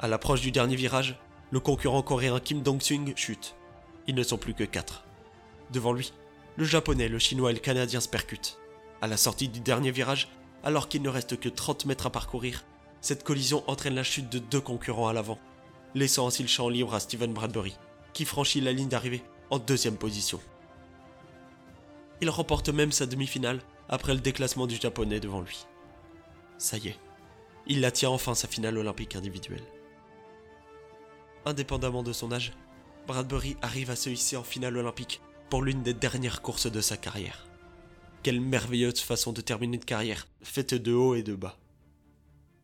À 0.00 0.08
l'approche 0.08 0.40
du 0.40 0.52
dernier 0.52 0.76
virage, 0.76 1.16
le 1.50 1.60
concurrent 1.60 2.02
coréen 2.02 2.40
Kim 2.40 2.62
Dong-sung 2.62 3.14
chute. 3.16 3.54
Ils 4.06 4.14
ne 4.14 4.22
sont 4.22 4.38
plus 4.38 4.54
que 4.54 4.64
4. 4.64 5.04
Devant 5.70 5.92
lui, 5.92 6.12
le 6.56 6.64
japonais, 6.64 7.08
le 7.08 7.18
chinois 7.18 7.50
et 7.50 7.54
le 7.54 7.60
canadien 7.60 8.00
se 8.00 8.08
percutent. 8.08 8.58
À 9.00 9.06
la 9.06 9.16
sortie 9.16 9.48
du 9.48 9.60
dernier 9.60 9.90
virage, 9.90 10.28
alors 10.64 10.88
qu'il 10.88 11.02
ne 11.02 11.08
reste 11.08 11.38
que 11.38 11.48
30 11.48 11.86
mètres 11.86 12.06
à 12.06 12.10
parcourir, 12.10 12.64
cette 13.00 13.22
collision 13.22 13.62
entraîne 13.70 13.94
la 13.94 14.02
chute 14.02 14.28
de 14.28 14.38
deux 14.38 14.60
concurrents 14.60 15.08
à 15.08 15.12
l'avant, 15.12 15.38
laissant 15.94 16.26
ainsi 16.26 16.42
le 16.42 16.48
champ 16.48 16.68
libre 16.68 16.94
à 16.94 17.00
Steven 17.00 17.32
Bradbury, 17.32 17.76
qui 18.12 18.24
franchit 18.24 18.60
la 18.60 18.72
ligne 18.72 18.88
d'arrivée 18.88 19.22
en 19.50 19.58
deuxième 19.58 19.96
position. 19.96 20.40
Il 22.20 22.30
remporte 22.30 22.68
même 22.70 22.90
sa 22.90 23.06
demi-finale 23.06 23.60
après 23.88 24.14
le 24.14 24.20
déclassement 24.20 24.66
du 24.66 24.76
japonais 24.76 25.20
devant 25.20 25.40
lui. 25.40 25.66
Ça 26.58 26.76
y 26.76 26.88
est, 26.88 26.98
il 27.66 27.88
tient 27.92 28.10
enfin 28.10 28.34
sa 28.34 28.48
finale 28.48 28.78
olympique 28.78 29.14
individuelle. 29.14 29.62
Indépendamment 31.44 32.02
de 32.02 32.12
son 32.12 32.32
âge, 32.32 32.52
Bradbury 33.06 33.56
arrive 33.62 33.90
à 33.90 33.96
se 33.96 34.10
hisser 34.10 34.36
en 34.36 34.42
finale 34.42 34.76
olympique 34.76 35.22
pour 35.50 35.62
l'une 35.62 35.82
des 35.82 35.94
dernières 35.94 36.42
courses 36.42 36.70
de 36.70 36.80
sa 36.80 36.96
carrière. 36.96 37.46
Quelle 38.22 38.40
merveilleuse 38.40 39.00
façon 39.00 39.32
de 39.32 39.40
terminer 39.40 39.76
une 39.76 39.84
carrière, 39.84 40.26
faite 40.42 40.74
de 40.74 40.92
haut 40.92 41.14
et 41.14 41.22
de 41.22 41.34
bas. 41.34 41.58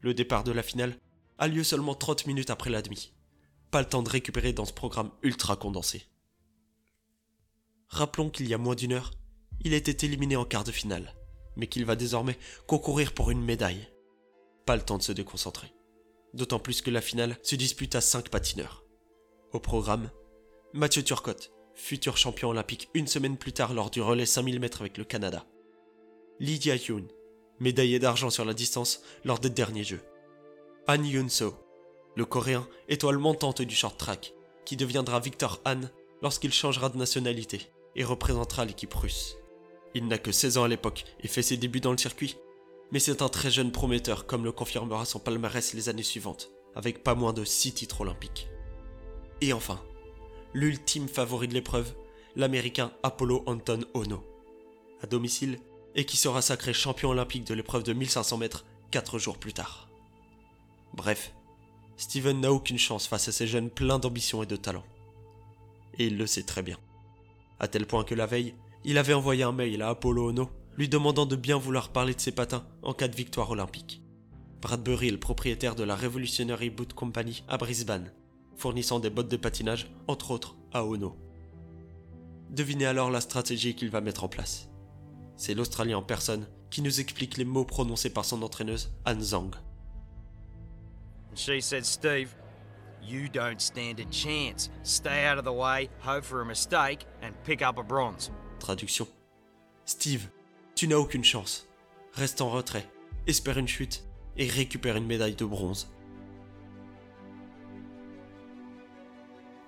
Le 0.00 0.12
départ 0.12 0.45
de 0.45 0.53
la 0.53 0.62
finale 0.62 0.99
a 1.38 1.49
lieu 1.49 1.64
seulement 1.64 1.95
30 1.95 2.26
minutes 2.26 2.50
après 2.50 2.71
la 2.71 2.83
demi. 2.83 3.12
Pas 3.71 3.81
le 3.81 3.88
temps 3.88 4.03
de 4.03 4.11
récupérer 4.11 4.53
dans 4.53 4.64
ce 4.64 4.73
programme 4.73 5.11
ultra 5.23 5.57
condensé. 5.57 6.05
Rappelons 7.88 8.31
qu'il 8.31 8.49
y 8.49 8.55
a 8.55 8.59
moins 8.59 8.75
d'une 8.75 8.93
heure, 8.93 9.12
il 9.62 9.73
était 9.73 10.07
éliminé 10.07 10.37
en 10.37 10.45
quart 10.45 10.64
de 10.64 10.73
finale, 10.73 11.14
mais 11.57 11.69
qu'il 11.69 11.85
va 11.85 11.97
désormais 11.97 12.38
concourir 12.67 13.14
pour 13.14 13.31
une 13.31 13.43
médaille. 13.43 13.88
Pas 14.67 14.76
le 14.76 14.83
temps 14.83 14.99
de 14.99 15.03
se 15.03 15.12
déconcentrer. 15.12 15.73
D'autant 16.35 16.59
plus 16.59 16.83
que 16.83 16.91
la 16.91 17.00
finale 17.00 17.38
se 17.43 17.55
dispute 17.55 17.95
à 17.95 18.00
5 18.00 18.29
patineurs. 18.29 18.85
Au 19.53 19.61
programme, 19.61 20.11
Mathieu 20.73 21.05
Turcotte, 21.05 21.53
futur 21.75 22.16
champion 22.16 22.50
olympique 22.50 22.88
une 22.95 23.07
semaine 23.07 23.37
plus 23.37 23.52
tard 23.52 23.75
lors 23.75 23.90
du 23.90 24.00
relais 24.00 24.26
5000 24.26 24.61
mètres 24.61 24.81
avec 24.81 24.99
le 24.99 25.04
Canada. 25.04 25.45
Lydia 26.40 26.76
Yoon, 26.76 27.07
médaillé 27.61 27.99
d'argent 27.99 28.31
sur 28.31 28.45
la 28.45 28.54
distance 28.54 29.02
lors 29.25 29.38
des 29.38 29.50
derniers 29.50 29.85
Jeux. 29.85 30.02
Han 30.88 31.02
Yun-so, 31.02 31.54
le 32.16 32.25
coréen 32.25 32.66
étoile 32.88 33.19
montante 33.19 33.62
du 33.62 33.75
short 33.75 33.99
track, 33.99 34.35
qui 34.64 34.76
deviendra 34.76 35.21
Victor 35.21 35.61
Han 35.64 35.83
lorsqu'il 36.23 36.52
changera 36.52 36.88
de 36.88 36.99
nationalité 36.99 37.71
et 37.97 38.04
représentera 38.04 38.64
l'équipe 38.64 38.95
russe. 38.95 39.37
Il 39.95 40.09
n'a 40.09 40.19
que 40.19 40.33
16 40.33 40.59
ans 40.59 40.64
à 40.64 40.69
l'époque 40.69 41.04
et 41.21 41.28
fait 41.28 41.43
ses 41.43 41.57
débuts 41.57 41.81
dans 41.81 41.93
le 41.93 41.99
circuit, 41.99 42.37
mais 42.90 42.99
c'est 42.99 43.23
un 43.23 43.28
très 43.28 43.50
jeune 43.50 43.73
prometteur 43.73 44.26
comme 44.26 44.45
le 44.45 44.52
confirmera 44.52 45.04
son 45.04 45.19
palmarès 45.21 45.75
les 45.75 45.88
années 45.88 46.02
suivantes, 46.02 46.50
avec 46.75 47.02
pas 47.02 47.14
moins 47.14 47.33
de 47.33 47.45
6 47.45 47.75
titres 47.75 48.00
olympiques. 48.00 48.49
Et 49.40 49.52
enfin, 49.52 49.81
l'ultime 50.54 51.08
favori 51.08 51.49
de 51.49 51.54
l'épreuve, 51.54 51.94
l'américain 52.37 52.92
Apollo 53.02 53.42
Anton 53.46 53.80
Ono, 53.94 54.25
à 55.02 55.07
domicile, 55.07 55.59
et 55.96 56.05
qui 56.05 56.16
sera 56.16 56.42
sacré 56.42 56.72
champion 56.72 57.11
olympique 57.11 57.46
de 57.46 57.55
l'épreuve 57.55 57.83
de 57.83 57.92
1500 57.92 58.38
mètres 58.38 58.64
4 58.90 59.18
jours 59.18 59.38
plus 59.38 59.52
tard. 59.52 59.88
Bref, 60.94 61.35
Steven 61.96 62.40
n'a 62.40 62.52
aucune 62.52 62.79
chance 62.79 63.07
face 63.07 63.29
à 63.29 63.33
ces 63.33 63.46
jeunes 63.46 63.70
pleins 63.70 63.98
d'ambition 63.98 64.42
et 64.42 64.46
de 64.46 64.57
talent. 64.57 64.85
Et 65.98 66.07
il 66.07 66.16
le 66.16 66.26
sait 66.26 66.42
très 66.42 66.62
bien. 66.62 66.79
À 67.61 67.68
tel 67.68 67.87
point 67.87 68.05
que 68.05 68.14
la 68.14 68.26
veille, 68.26 68.55
il 68.85 68.98
avait 68.98 69.14
envoyé 69.14 69.42
un 69.44 69.52
mail 69.52 69.83
à 69.83 69.90
Apollo 69.90 70.31
Ono 70.31 70.50
lui 70.76 70.88
demandant 70.88 71.26
de 71.26 71.37
bien 71.37 71.57
vouloir 71.57 71.90
parler 71.90 72.14
de 72.14 72.20
ses 72.20 72.33
patins 72.33 72.66
en 72.83 72.94
cas 72.94 73.09
de 73.09 73.16
victoire 73.16 73.50
olympique. 73.50 74.02
Bradbury 74.61 75.11
le 75.11 75.20
propriétaire 75.20 75.76
de 75.76 75.85
la 75.85 75.94
Revolutionary 75.94 76.70
Boot 76.70 76.94
Company 76.94 77.44
à 77.48 77.59
Brisbane, 77.59 78.12
fournissant 78.57 79.01
des 79.01 79.11
bottes 79.11 79.29
de 79.29 79.37
patinage, 79.37 79.90
entre 80.09 80.31
autres, 80.31 80.57
à 80.73 80.85
Ono. 80.85 81.17
Devinez 82.51 82.87
alors 82.87 83.11
la 83.11 83.21
stratégie 83.21 83.75
qu'il 83.75 83.90
va 83.90 84.01
mettre 84.01 84.25
en 84.25 84.29
place. 84.29 84.69
C'est 85.37 85.55
l'Australien 85.55 85.99
en 85.99 86.03
personne 86.03 86.47
qui 86.71 86.83
nous 86.83 87.01
explique 87.01 87.37
les 87.37 87.45
mots 87.45 87.64
prononcés 87.64 88.11
par 88.11 88.25
son 88.25 88.43
entraîneuse, 88.43 88.93
Anne 89.05 89.21
Zhang. 89.23 89.51
She 91.35 91.61
said, 91.61 91.85
Steve, 91.85 92.29
you 93.03 93.29
don't 93.29 93.61
stand 93.61 93.99
a 94.01 94.05
chance. 94.11 94.71
Stay 94.85 95.27
out 95.27 95.38
of 95.38 95.45
the 95.45 95.53
way, 95.53 95.88
hope 96.01 96.25
for 96.25 96.40
a 96.40 96.45
mistake, 96.45 97.07
and 97.23 97.33
pick 97.45 97.61
up 97.62 97.79
a 97.79 97.83
bronze. 97.83 98.31
Traduction. 98.61 99.07
Steve, 99.85 100.29
tu 100.75 100.87
n'as 100.87 100.97
aucune 100.97 101.25
chance. 101.25 101.67
Reste 102.12 102.40
en 102.40 102.51
retrait, 102.51 102.88
espère 103.27 103.59
une 103.59 103.69
chute 103.69 104.05
et 104.37 104.49
récupère 104.49 104.97
une 104.97 105.07
médaille 105.07 105.35
de 105.35 105.45
bronze. 105.45 105.90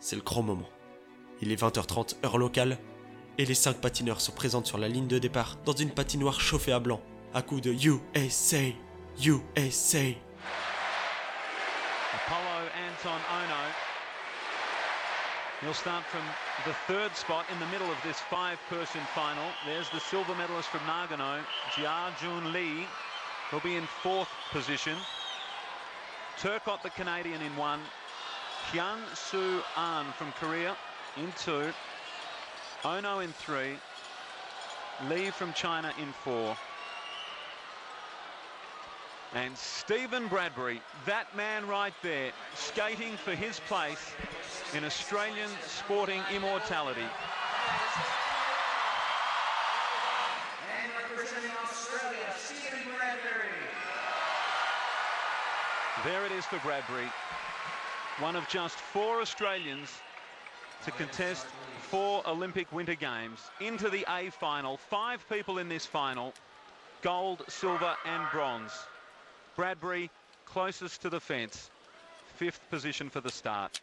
C'est 0.08 0.14
le 0.14 0.22
grand 0.22 0.42
moment. 0.42 0.68
Il 1.42 1.50
est 1.50 1.60
20h30 1.60 2.24
heure 2.24 2.38
locale 2.38 2.78
et 3.38 3.44
les 3.44 3.56
5 3.56 3.80
patineurs 3.80 4.20
se 4.20 4.30
présentent 4.30 4.68
sur 4.68 4.78
la 4.78 4.86
ligne 4.86 5.08
de 5.08 5.18
départ 5.18 5.56
dans 5.64 5.72
une 5.72 5.90
patinoire 5.90 6.40
chauffée 6.40 6.70
à 6.70 6.78
blanc 6.78 7.00
à 7.34 7.42
coups 7.42 7.62
de 7.62 7.72
USA, 7.72 8.70
USA. 9.18 10.14
Apollo 12.14 12.70
Anton 12.86 13.18
Ono. 13.34 13.64
He'll 15.62 15.74
start 15.74 16.04
from 16.04 16.22
the 16.66 16.76
third 16.86 17.10
spot 17.16 17.44
in 17.50 17.58
the 17.58 17.68
middle 17.72 17.90
of 17.90 18.00
this 18.04 18.20
five-person 18.30 19.00
final. 19.12 19.50
There's 19.66 19.90
the 19.90 19.98
silver 19.98 20.36
medalist 20.36 20.68
from 20.68 20.82
Nagano, 20.86 21.42
Jia 21.74 22.16
Jun 22.20 22.52
Lee. 22.52 22.86
He'll 23.50 23.58
be 23.58 23.74
in 23.74 23.82
fourth 24.04 24.30
position. 24.52 24.94
Turcott, 26.38 26.84
the 26.84 26.90
Canadian, 26.90 27.42
in 27.42 27.56
one. 27.56 27.80
Hyun 28.72 28.98
Soo 29.14 29.62
An 29.76 30.06
from 30.18 30.32
Korea 30.32 30.76
in 31.16 31.32
two. 31.38 31.72
Ono 32.84 33.20
in 33.20 33.32
three. 33.32 33.76
Lee 35.08 35.30
from 35.30 35.52
China 35.52 35.92
in 36.00 36.12
four. 36.24 36.56
And 39.34 39.56
Stephen 39.56 40.26
Bradbury, 40.28 40.80
that 41.04 41.34
man 41.36 41.66
right 41.68 41.92
there, 42.02 42.32
skating 42.54 43.16
for 43.16 43.32
his 43.32 43.60
place 43.68 44.12
in 44.74 44.84
Australian 44.84 45.50
sporting 45.66 46.22
immortality. 46.34 47.06
And 50.80 50.90
representing 51.10 51.50
Australia, 51.62 52.34
Stephen 52.36 52.80
Bradbury. 52.96 53.52
There 56.04 56.24
it 56.24 56.32
is 56.32 56.46
for 56.46 56.58
Bradbury, 56.60 57.10
one 58.18 58.36
of 58.36 58.48
just 58.48 58.76
four 58.76 59.20
Australians 59.20 59.90
to 60.84 60.90
contest 60.92 61.46
four 61.80 62.22
Olympic 62.26 62.70
Winter 62.72 62.94
Games 62.94 63.40
into 63.60 63.90
the 63.90 64.06
A 64.08 64.30
final. 64.30 64.76
Five 64.76 65.28
people 65.28 65.58
in 65.58 65.68
this 65.68 65.84
final 65.84 66.32
gold, 67.02 67.44
silver, 67.48 67.94
and 68.06 68.22
bronze. 68.32 68.72
Bradbury 69.54 70.10
closest 70.44 71.02
to 71.02 71.10
the 71.10 71.20
fence, 71.20 71.70
fifth 72.36 72.60
position 72.70 73.10
for 73.10 73.20
the 73.20 73.30
start. 73.30 73.80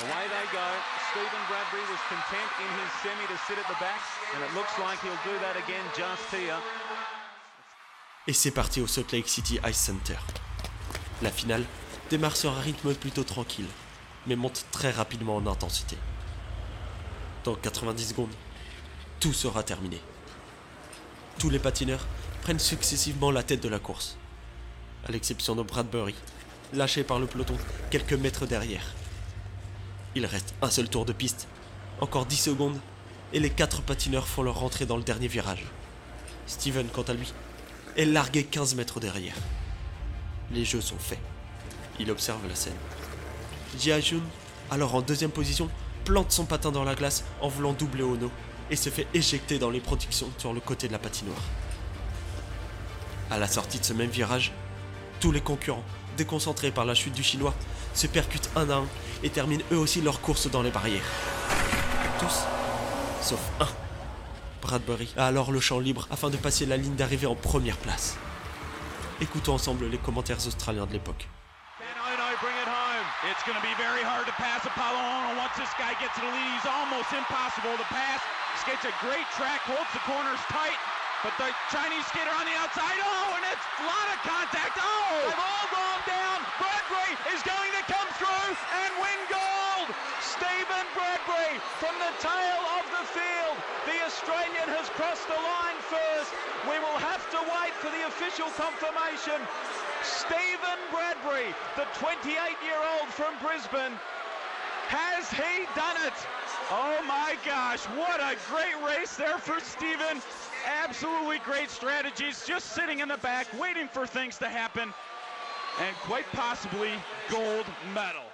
Away 0.00 0.24
they 0.32 0.46
go. 0.52 0.68
Stephen 1.10 1.42
Bradbury 1.48 1.82
was 1.90 2.00
content 2.08 2.50
in 2.62 2.70
his 2.80 2.90
semi 3.02 3.26
to 3.26 3.38
sit 3.46 3.58
at 3.58 3.68
the 3.68 3.76
back, 3.80 4.00
and 4.34 4.42
it 4.42 4.54
looks 4.54 4.78
like 4.78 4.98
he'll 5.00 5.12
do 5.24 5.38
that 5.40 5.56
again 5.56 5.84
just 5.94 6.24
here. 6.32 6.56
Et 8.26 8.34
c'est 8.34 8.50
parti 8.50 8.82
au 8.82 8.86
Salt 8.86 9.12
Lake 9.12 9.28
City 9.28 9.58
Ice 9.66 9.76
Center. 9.78 10.18
La 11.22 11.30
finale 11.30 11.64
démarre 12.10 12.36
sur 12.36 12.52
un 12.52 12.60
rythme 12.60 12.94
plutôt 12.94 13.24
tranquille, 13.24 13.66
mais 14.26 14.36
monte 14.36 14.66
très 14.70 14.90
rapidement 14.90 15.36
en 15.36 15.46
intensité. 15.46 15.96
Dans 17.44 17.54
90 17.54 18.10
secondes, 18.10 18.34
tout 19.20 19.32
sera 19.32 19.62
terminé. 19.62 19.98
Tous 21.38 21.48
les 21.48 21.58
patineurs 21.58 22.06
prennent 22.42 22.58
successivement 22.58 23.30
la 23.30 23.42
tête 23.42 23.62
de 23.62 23.70
la 23.70 23.78
course, 23.78 24.18
à 25.08 25.12
l'exception 25.12 25.56
de 25.56 25.62
Bradbury, 25.62 26.14
lâché 26.74 27.04
par 27.04 27.20
le 27.20 27.26
peloton 27.26 27.56
quelques 27.90 28.12
mètres 28.12 28.44
derrière. 28.44 28.92
Il 30.14 30.26
reste 30.26 30.52
un 30.60 30.70
seul 30.70 30.90
tour 30.90 31.06
de 31.06 31.14
piste, 31.14 31.48
encore 32.02 32.26
10 32.26 32.36
secondes, 32.36 32.80
et 33.32 33.40
les 33.40 33.50
quatre 33.50 33.80
patineurs 33.80 34.28
font 34.28 34.42
leur 34.42 34.58
rentrée 34.58 34.84
dans 34.84 34.98
le 34.98 35.02
dernier 35.02 35.28
virage. 35.28 35.64
Steven, 36.46 36.88
quant 36.88 37.02
à 37.02 37.14
lui, 37.14 37.32
est 37.96 38.04
largué 38.04 38.44
15 38.44 38.74
mètres 38.74 39.00
derrière. 39.00 39.34
Les 40.52 40.64
jeux 40.64 40.80
sont 40.80 40.98
faits. 40.98 41.20
Il 41.98 42.10
observe 42.10 42.46
la 42.48 42.54
scène. 42.54 42.76
Jun, 43.78 44.20
alors 44.70 44.94
en 44.94 45.02
deuxième 45.02 45.30
position, 45.30 45.68
plante 46.04 46.32
son 46.32 46.44
patin 46.44 46.72
dans 46.72 46.84
la 46.84 46.94
glace 46.94 47.24
en 47.40 47.48
voulant 47.48 47.72
doubler 47.72 48.02
Ono 48.02 48.30
et 48.70 48.76
se 48.76 48.88
fait 48.90 49.06
éjecter 49.14 49.58
dans 49.58 49.70
les 49.70 49.80
protections 49.80 50.30
sur 50.38 50.52
le 50.52 50.60
côté 50.60 50.86
de 50.88 50.92
la 50.92 50.98
patinoire. 50.98 51.42
À 53.30 53.38
la 53.38 53.48
sortie 53.48 53.78
de 53.78 53.84
ce 53.84 53.92
même 53.92 54.10
virage, 54.10 54.52
tous 55.20 55.32
les 55.32 55.40
concurrents, 55.40 55.84
déconcentrés 56.16 56.70
par 56.70 56.84
la 56.84 56.94
chute 56.94 57.14
du 57.14 57.22
chinois, 57.22 57.54
se 57.94 58.06
percutent 58.06 58.50
un 58.56 58.70
à 58.70 58.76
un 58.76 58.86
et 59.22 59.30
terminent 59.30 59.64
eux 59.72 59.78
aussi 59.78 60.00
leur 60.00 60.20
course 60.20 60.50
dans 60.50 60.62
les 60.62 60.70
barrières. 60.70 61.02
Tous, 62.18 62.44
sauf 63.22 63.40
un. 63.60 63.89
Bradbury 64.60 65.12
a 65.16 65.26
alors 65.26 65.52
le 65.52 65.60
champ 65.60 65.80
libre 65.80 66.06
afin 66.10 66.30
de 66.30 66.36
passer 66.36 66.66
la 66.66 66.76
ligne 66.76 66.94
d'arrivée 66.94 67.26
en 67.26 67.34
première 67.34 67.76
place. 67.78 68.16
Écoutons 69.20 69.54
ensemble 69.54 69.86
les 69.86 69.98
commentaires 69.98 70.40
australiens 70.46 70.86
de 70.86 70.92
l'époque. 70.92 71.28
Can 71.78 71.86
Ono 71.86 72.36
bring 72.40 72.56
it 72.56 72.68
home? 72.68 73.06
It's 73.28 73.44
going 73.44 73.56
to 73.56 73.64
be 73.64 73.76
very 73.76 74.02
hard 74.02 74.24
to 74.26 74.32
pass 74.40 74.64
Apollo 74.64 74.96
Ono 74.96 75.36
once 75.36 75.52
this 75.56 75.72
guy 75.76 75.92
gets 76.00 76.14
to 76.16 76.24
the 76.24 76.32
lead. 76.32 76.50
He's 76.56 76.68
almost 76.68 77.12
impossible 77.12 77.76
to 77.76 77.86
pass. 77.92 78.20
Skates 78.64 78.84
a 78.88 78.94
great 79.04 79.28
track, 79.36 79.60
holds 79.64 79.88
the 79.92 80.00
corners 80.08 80.40
tight, 80.48 80.76
but 81.24 81.32
the 81.36 81.52
Chinese 81.68 82.04
skater 82.08 82.32
on 82.32 82.44
the 82.48 82.56
outside. 82.56 82.96
Oh, 83.00 83.36
and 83.36 83.44
it's 83.48 83.66
a 83.80 83.84
lot 83.84 84.06
of 84.08 84.18
contact. 84.24 84.76
Oh, 84.80 85.28
they've 85.28 85.36
all 85.36 85.68
gone 85.68 86.02
down. 86.08 86.38
Bradbury 86.56 87.12
is 87.32 87.40
going 87.44 87.72
to 87.76 87.82
come 87.88 88.08
through 88.16 88.52
and 88.56 88.90
win 89.00 89.20
gold. 89.28 89.88
Stephen 90.24 90.86
Bradbury 90.96 91.60
from 91.76 91.92
the 92.00 92.12
tail 92.24 92.60
of 92.80 92.84
the 92.88 93.04
field. 93.04 93.18
The 93.19 93.19
Australian 94.10 94.66
has 94.74 94.90
crossed 94.98 95.22
the 95.30 95.38
line 95.38 95.78
first. 95.86 96.34
We 96.66 96.74
will 96.82 96.98
have 96.98 97.22
to 97.30 97.38
wait 97.54 97.70
for 97.78 97.94
the 97.94 98.10
official 98.10 98.50
confirmation. 98.58 99.38
Stephen 100.02 100.78
Bradbury, 100.90 101.54
the 101.78 101.86
28-year-old 101.94 103.06
from 103.14 103.38
Brisbane, 103.38 103.94
has 104.90 105.30
he 105.30 105.62
done 105.78 105.94
it? 106.02 106.18
Oh 106.74 106.98
my 107.06 107.38
gosh, 107.46 107.86
what 107.94 108.18
a 108.18 108.34
great 108.50 108.74
race 108.82 109.14
there 109.14 109.38
for 109.38 109.60
Stephen. 109.60 110.18
Absolutely 110.66 111.38
great 111.46 111.70
strategies, 111.70 112.44
just 112.44 112.74
sitting 112.74 112.98
in 112.98 113.06
the 113.06 113.18
back, 113.18 113.46
waiting 113.60 113.86
for 113.86 114.08
things 114.08 114.38
to 114.38 114.48
happen, 114.48 114.92
and 115.78 115.94
quite 116.02 116.26
possibly 116.32 116.90
gold 117.30 117.66
medal. 117.94 118.26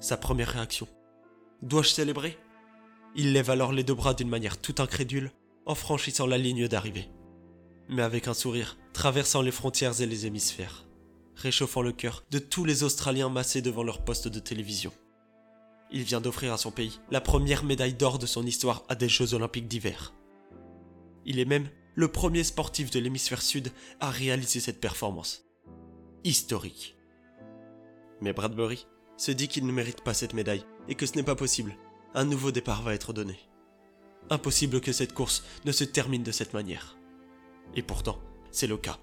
Sa 0.00 0.18
première 0.18 0.52
réaction. 0.52 0.86
Dois-je 1.62 1.94
célébrer 1.94 2.36
Il 3.20 3.32
lève 3.32 3.50
alors 3.50 3.72
les 3.72 3.82
deux 3.82 3.96
bras 3.96 4.14
d'une 4.14 4.28
manière 4.28 4.60
tout 4.60 4.76
incrédule 4.78 5.32
en 5.66 5.74
franchissant 5.74 6.28
la 6.28 6.38
ligne 6.38 6.68
d'arrivée. 6.68 7.10
Mais 7.88 8.02
avec 8.02 8.28
un 8.28 8.32
sourire, 8.32 8.78
traversant 8.92 9.42
les 9.42 9.50
frontières 9.50 10.00
et 10.00 10.06
les 10.06 10.26
hémisphères, 10.26 10.86
réchauffant 11.34 11.82
le 11.82 11.90
cœur 11.90 12.22
de 12.30 12.38
tous 12.38 12.64
les 12.64 12.84
Australiens 12.84 13.28
massés 13.28 13.60
devant 13.60 13.82
leur 13.82 14.04
poste 14.04 14.28
de 14.28 14.38
télévision. 14.38 14.92
Il 15.90 16.04
vient 16.04 16.20
d'offrir 16.20 16.52
à 16.52 16.58
son 16.58 16.70
pays 16.70 17.00
la 17.10 17.20
première 17.20 17.64
médaille 17.64 17.94
d'or 17.94 18.20
de 18.20 18.26
son 18.26 18.46
histoire 18.46 18.84
à 18.88 18.94
des 18.94 19.08
Jeux 19.08 19.34
olympiques 19.34 19.66
d'hiver. 19.66 20.14
Il 21.26 21.40
est 21.40 21.44
même 21.44 21.68
le 21.96 22.06
premier 22.06 22.44
sportif 22.44 22.88
de 22.92 23.00
l'hémisphère 23.00 23.42
sud 23.42 23.72
à 23.98 24.10
réaliser 24.10 24.60
cette 24.60 24.80
performance. 24.80 25.44
Historique. 26.22 26.96
Mais 28.20 28.32
Bradbury 28.32 28.86
se 29.16 29.32
dit 29.32 29.48
qu'il 29.48 29.66
ne 29.66 29.72
mérite 29.72 30.02
pas 30.02 30.14
cette 30.14 30.34
médaille 30.34 30.64
et 30.86 30.94
que 30.94 31.04
ce 31.04 31.16
n'est 31.16 31.24
pas 31.24 31.34
possible. 31.34 31.76
Un 32.18 32.24
nouveau 32.24 32.50
départ 32.50 32.82
va 32.82 32.94
être 32.94 33.12
donné. 33.12 33.38
Impossible 34.28 34.80
que 34.80 34.90
cette 34.90 35.14
course 35.14 35.44
ne 35.64 35.70
se 35.70 35.84
termine 35.84 36.24
de 36.24 36.32
cette 36.32 36.52
manière. 36.52 36.98
Et 37.76 37.82
pourtant, 37.82 38.18
c'est 38.50 38.66
le 38.66 38.76
cas. 38.76 38.98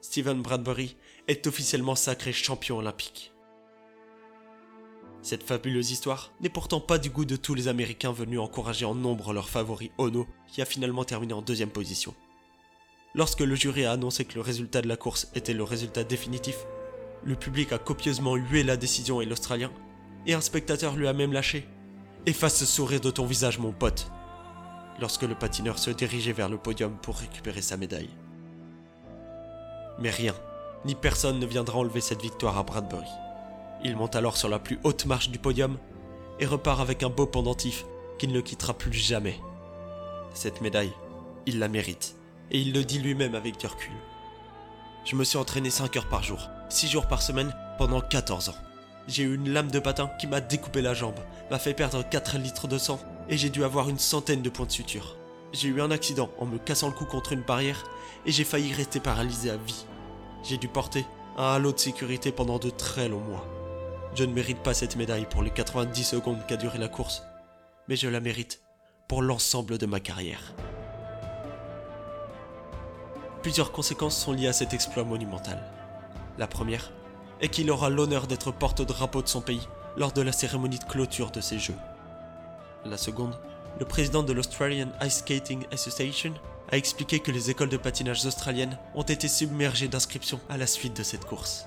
Stephen 0.00 0.40
Bradbury 0.40 0.96
est 1.26 1.48
officiellement 1.48 1.96
sacré 1.96 2.32
champion 2.32 2.78
olympique. 2.78 3.32
Cette 5.20 5.42
fabuleuse 5.42 5.90
histoire 5.90 6.30
n'est 6.40 6.48
pourtant 6.48 6.80
pas 6.80 6.98
du 6.98 7.10
goût 7.10 7.24
de 7.24 7.34
tous 7.34 7.54
les 7.54 7.66
Américains 7.66 8.12
venus 8.12 8.38
encourager 8.38 8.84
en 8.84 8.94
nombre 8.94 9.32
leur 9.32 9.48
favori 9.48 9.90
Ono, 9.98 10.28
qui 10.46 10.62
a 10.62 10.64
finalement 10.64 11.02
terminé 11.02 11.32
en 11.32 11.42
deuxième 11.42 11.70
position. 11.70 12.14
Lorsque 13.16 13.40
le 13.40 13.56
jury 13.56 13.84
a 13.84 13.90
annoncé 13.90 14.24
que 14.24 14.36
le 14.36 14.42
résultat 14.42 14.80
de 14.80 14.86
la 14.86 14.96
course 14.96 15.26
était 15.34 15.54
le 15.54 15.64
résultat 15.64 16.04
définitif, 16.04 16.58
le 17.24 17.34
public 17.34 17.72
a 17.72 17.78
copieusement 17.78 18.36
hué 18.36 18.62
la 18.62 18.76
décision 18.76 19.20
et 19.20 19.26
l'Australien, 19.26 19.72
et 20.24 20.34
un 20.34 20.40
spectateur 20.40 20.94
lui 20.94 21.08
a 21.08 21.12
même 21.12 21.32
lâché. 21.32 21.66
Efface 22.26 22.56
ce 22.56 22.66
sourire 22.66 23.00
de 23.00 23.10
ton 23.10 23.24
visage, 23.24 23.58
mon 23.58 23.72
pote, 23.72 24.10
lorsque 25.00 25.22
le 25.22 25.34
patineur 25.34 25.78
se 25.78 25.90
dirigeait 25.90 26.32
vers 26.32 26.50
le 26.50 26.58
podium 26.58 26.94
pour 27.00 27.16
récupérer 27.16 27.62
sa 27.62 27.78
médaille. 27.78 28.10
Mais 29.98 30.10
rien, 30.10 30.34
ni 30.84 30.94
personne 30.94 31.38
ne 31.38 31.46
viendra 31.46 31.78
enlever 31.78 32.02
cette 32.02 32.20
victoire 32.20 32.58
à 32.58 32.62
Bradbury. 32.62 33.08
Il 33.84 33.96
monte 33.96 34.16
alors 34.16 34.36
sur 34.36 34.50
la 34.50 34.58
plus 34.58 34.78
haute 34.84 35.06
marche 35.06 35.30
du 35.30 35.38
podium 35.38 35.78
et 36.38 36.46
repart 36.46 36.80
avec 36.80 37.02
un 37.02 37.08
beau 37.08 37.26
pendentif 37.26 37.86
qui 38.18 38.28
ne 38.28 38.34
le 38.34 38.42
quittera 38.42 38.74
plus 38.74 38.92
jamais. 38.92 39.40
Cette 40.34 40.60
médaille, 40.60 40.92
il 41.46 41.58
la 41.58 41.68
mérite, 41.68 42.16
et 42.50 42.60
il 42.60 42.74
le 42.74 42.84
dit 42.84 42.98
lui-même 42.98 43.34
avec 43.34 43.56
du 43.56 43.66
recul. 43.66 43.92
Je 45.06 45.16
me 45.16 45.24
suis 45.24 45.38
entraîné 45.38 45.70
5 45.70 45.96
heures 45.96 46.08
par 46.08 46.22
jour, 46.22 46.50
6 46.68 46.88
jours 46.88 47.08
par 47.08 47.22
semaine, 47.22 47.54
pendant 47.78 48.02
14 48.02 48.50
ans. 48.50 48.69
J'ai 49.10 49.24
eu 49.24 49.34
une 49.34 49.52
lame 49.52 49.72
de 49.72 49.80
patin 49.80 50.08
qui 50.20 50.28
m'a 50.28 50.40
découpé 50.40 50.82
la 50.82 50.94
jambe, 50.94 51.18
m'a 51.50 51.58
fait 51.58 51.74
perdre 51.74 52.08
4 52.08 52.38
litres 52.38 52.68
de 52.68 52.78
sang, 52.78 53.00
et 53.28 53.36
j'ai 53.36 53.50
dû 53.50 53.64
avoir 53.64 53.88
une 53.88 53.98
centaine 53.98 54.40
de 54.40 54.48
points 54.48 54.66
de 54.66 54.70
suture. 54.70 55.16
J'ai 55.52 55.66
eu 55.66 55.80
un 55.80 55.90
accident 55.90 56.30
en 56.38 56.46
me 56.46 56.58
cassant 56.58 56.86
le 56.86 56.94
cou 56.94 57.06
contre 57.06 57.32
une 57.32 57.42
barrière, 57.42 57.82
et 58.24 58.30
j'ai 58.30 58.44
failli 58.44 58.72
rester 58.72 59.00
paralysé 59.00 59.50
à 59.50 59.56
vie. 59.56 59.84
J'ai 60.44 60.58
dû 60.58 60.68
porter 60.68 61.04
un 61.36 61.54
halo 61.54 61.72
de 61.72 61.78
sécurité 61.80 62.30
pendant 62.30 62.60
de 62.60 62.70
très 62.70 63.08
longs 63.08 63.18
mois. 63.18 63.44
Je 64.14 64.22
ne 64.22 64.32
mérite 64.32 64.62
pas 64.62 64.74
cette 64.74 64.94
médaille 64.94 65.26
pour 65.28 65.42
les 65.42 65.50
90 65.50 66.04
secondes 66.04 66.46
qu'a 66.46 66.56
duré 66.56 66.78
la 66.78 66.86
course, 66.86 67.24
mais 67.88 67.96
je 67.96 68.08
la 68.08 68.20
mérite 68.20 68.62
pour 69.08 69.22
l'ensemble 69.22 69.76
de 69.76 69.86
ma 69.86 69.98
carrière. 69.98 70.54
Plusieurs 73.42 73.72
conséquences 73.72 74.16
sont 74.16 74.32
liées 74.32 74.46
à 74.46 74.52
cet 74.52 74.72
exploit 74.72 75.02
monumental. 75.02 75.60
La 76.38 76.46
première 76.46 76.92
est 77.40 77.48
qu'il 77.48 77.70
aura 77.70 77.90
l'honneur 77.90 78.26
d'être 78.26 78.52
porte-drapeau 78.52 79.22
de 79.22 79.28
son 79.28 79.40
pays 79.40 79.66
lors 79.96 80.12
de 80.12 80.22
la 80.22 80.32
cérémonie 80.32 80.78
de 80.78 80.84
clôture 80.84 81.30
de 81.30 81.40
ces 81.40 81.58
Jeux. 81.58 81.76
La 82.84 82.96
seconde, 82.96 83.38
le 83.78 83.84
président 83.84 84.22
de 84.22 84.32
l'Australian 84.32 84.88
Ice 85.02 85.18
Skating 85.18 85.64
Association 85.72 86.34
a 86.70 86.76
expliqué 86.76 87.20
que 87.20 87.30
les 87.30 87.50
écoles 87.50 87.68
de 87.68 87.76
patinage 87.76 88.24
australiennes 88.24 88.78
ont 88.94 89.02
été 89.02 89.28
submergées 89.28 89.88
d'inscriptions 89.88 90.40
à 90.48 90.56
la 90.56 90.66
suite 90.66 90.96
de 90.96 91.02
cette 91.02 91.24
course. 91.24 91.66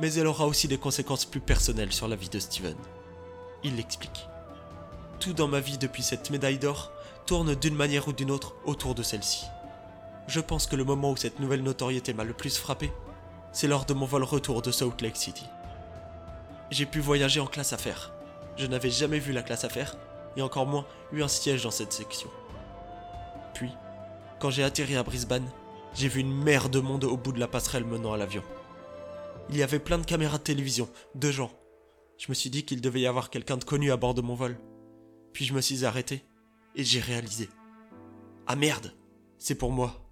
Mais 0.00 0.12
elle 0.14 0.26
aura 0.26 0.46
aussi 0.46 0.68
des 0.68 0.78
conséquences 0.78 1.24
plus 1.24 1.40
personnelles 1.40 1.92
sur 1.92 2.08
la 2.08 2.16
vie 2.16 2.28
de 2.28 2.38
Steven. 2.38 2.76
Il 3.62 3.76
l'explique. 3.76 4.28
Tout 5.20 5.32
dans 5.32 5.48
ma 5.48 5.60
vie 5.60 5.78
depuis 5.78 6.02
cette 6.02 6.30
médaille 6.30 6.58
d'or 6.58 6.90
tourne 7.26 7.54
d'une 7.54 7.76
manière 7.76 8.08
ou 8.08 8.12
d'une 8.12 8.30
autre 8.30 8.54
autour 8.66 8.94
de 8.94 9.02
celle-ci. 9.02 9.46
Je 10.26 10.40
pense 10.40 10.66
que 10.66 10.76
le 10.76 10.84
moment 10.84 11.12
où 11.12 11.16
cette 11.16 11.40
nouvelle 11.40 11.62
notoriété 11.62 12.12
m'a 12.12 12.24
le 12.24 12.34
plus 12.34 12.58
frappé, 12.58 12.92
c'est 13.54 13.68
lors 13.68 13.86
de 13.86 13.94
mon 13.94 14.04
vol 14.04 14.24
retour 14.24 14.60
de 14.60 14.72
Salt 14.72 15.00
Lake 15.00 15.16
City. 15.16 15.46
J'ai 16.70 16.86
pu 16.86 16.98
voyager 16.98 17.38
en 17.40 17.46
classe 17.46 17.72
affaires. 17.72 18.12
Je 18.56 18.66
n'avais 18.66 18.90
jamais 18.90 19.20
vu 19.20 19.32
la 19.32 19.42
classe 19.42 19.64
affaires, 19.64 19.96
et 20.36 20.42
encore 20.42 20.66
moins 20.66 20.86
eu 21.12 21.22
un 21.22 21.28
siège 21.28 21.62
dans 21.62 21.70
cette 21.70 21.92
section. 21.92 22.28
Puis, 23.54 23.70
quand 24.40 24.50
j'ai 24.50 24.64
atterri 24.64 24.96
à 24.96 25.04
Brisbane, 25.04 25.48
j'ai 25.94 26.08
vu 26.08 26.20
une 26.20 26.34
mer 26.34 26.68
de 26.68 26.80
monde 26.80 27.04
au 27.04 27.16
bout 27.16 27.30
de 27.30 27.38
la 27.38 27.46
passerelle 27.46 27.84
menant 27.84 28.12
à 28.12 28.16
l'avion. 28.16 28.42
Il 29.50 29.56
y 29.56 29.62
avait 29.62 29.78
plein 29.78 29.98
de 29.98 30.04
caméras 30.04 30.38
de 30.38 30.42
télévision, 30.42 30.88
de 31.14 31.30
gens. 31.30 31.52
Je 32.18 32.26
me 32.28 32.34
suis 32.34 32.50
dit 32.50 32.64
qu'il 32.64 32.80
devait 32.80 33.02
y 33.02 33.06
avoir 33.06 33.30
quelqu'un 33.30 33.56
de 33.56 33.64
connu 33.64 33.92
à 33.92 33.96
bord 33.96 34.14
de 34.14 34.22
mon 34.22 34.34
vol. 34.34 34.58
Puis 35.32 35.44
je 35.44 35.54
me 35.54 35.60
suis 35.60 35.84
arrêté, 35.84 36.24
et 36.74 36.82
j'ai 36.82 37.00
réalisé. 37.00 37.48
Ah 38.48 38.56
merde, 38.56 38.92
c'est 39.38 39.54
pour 39.54 39.70
moi. 39.70 40.03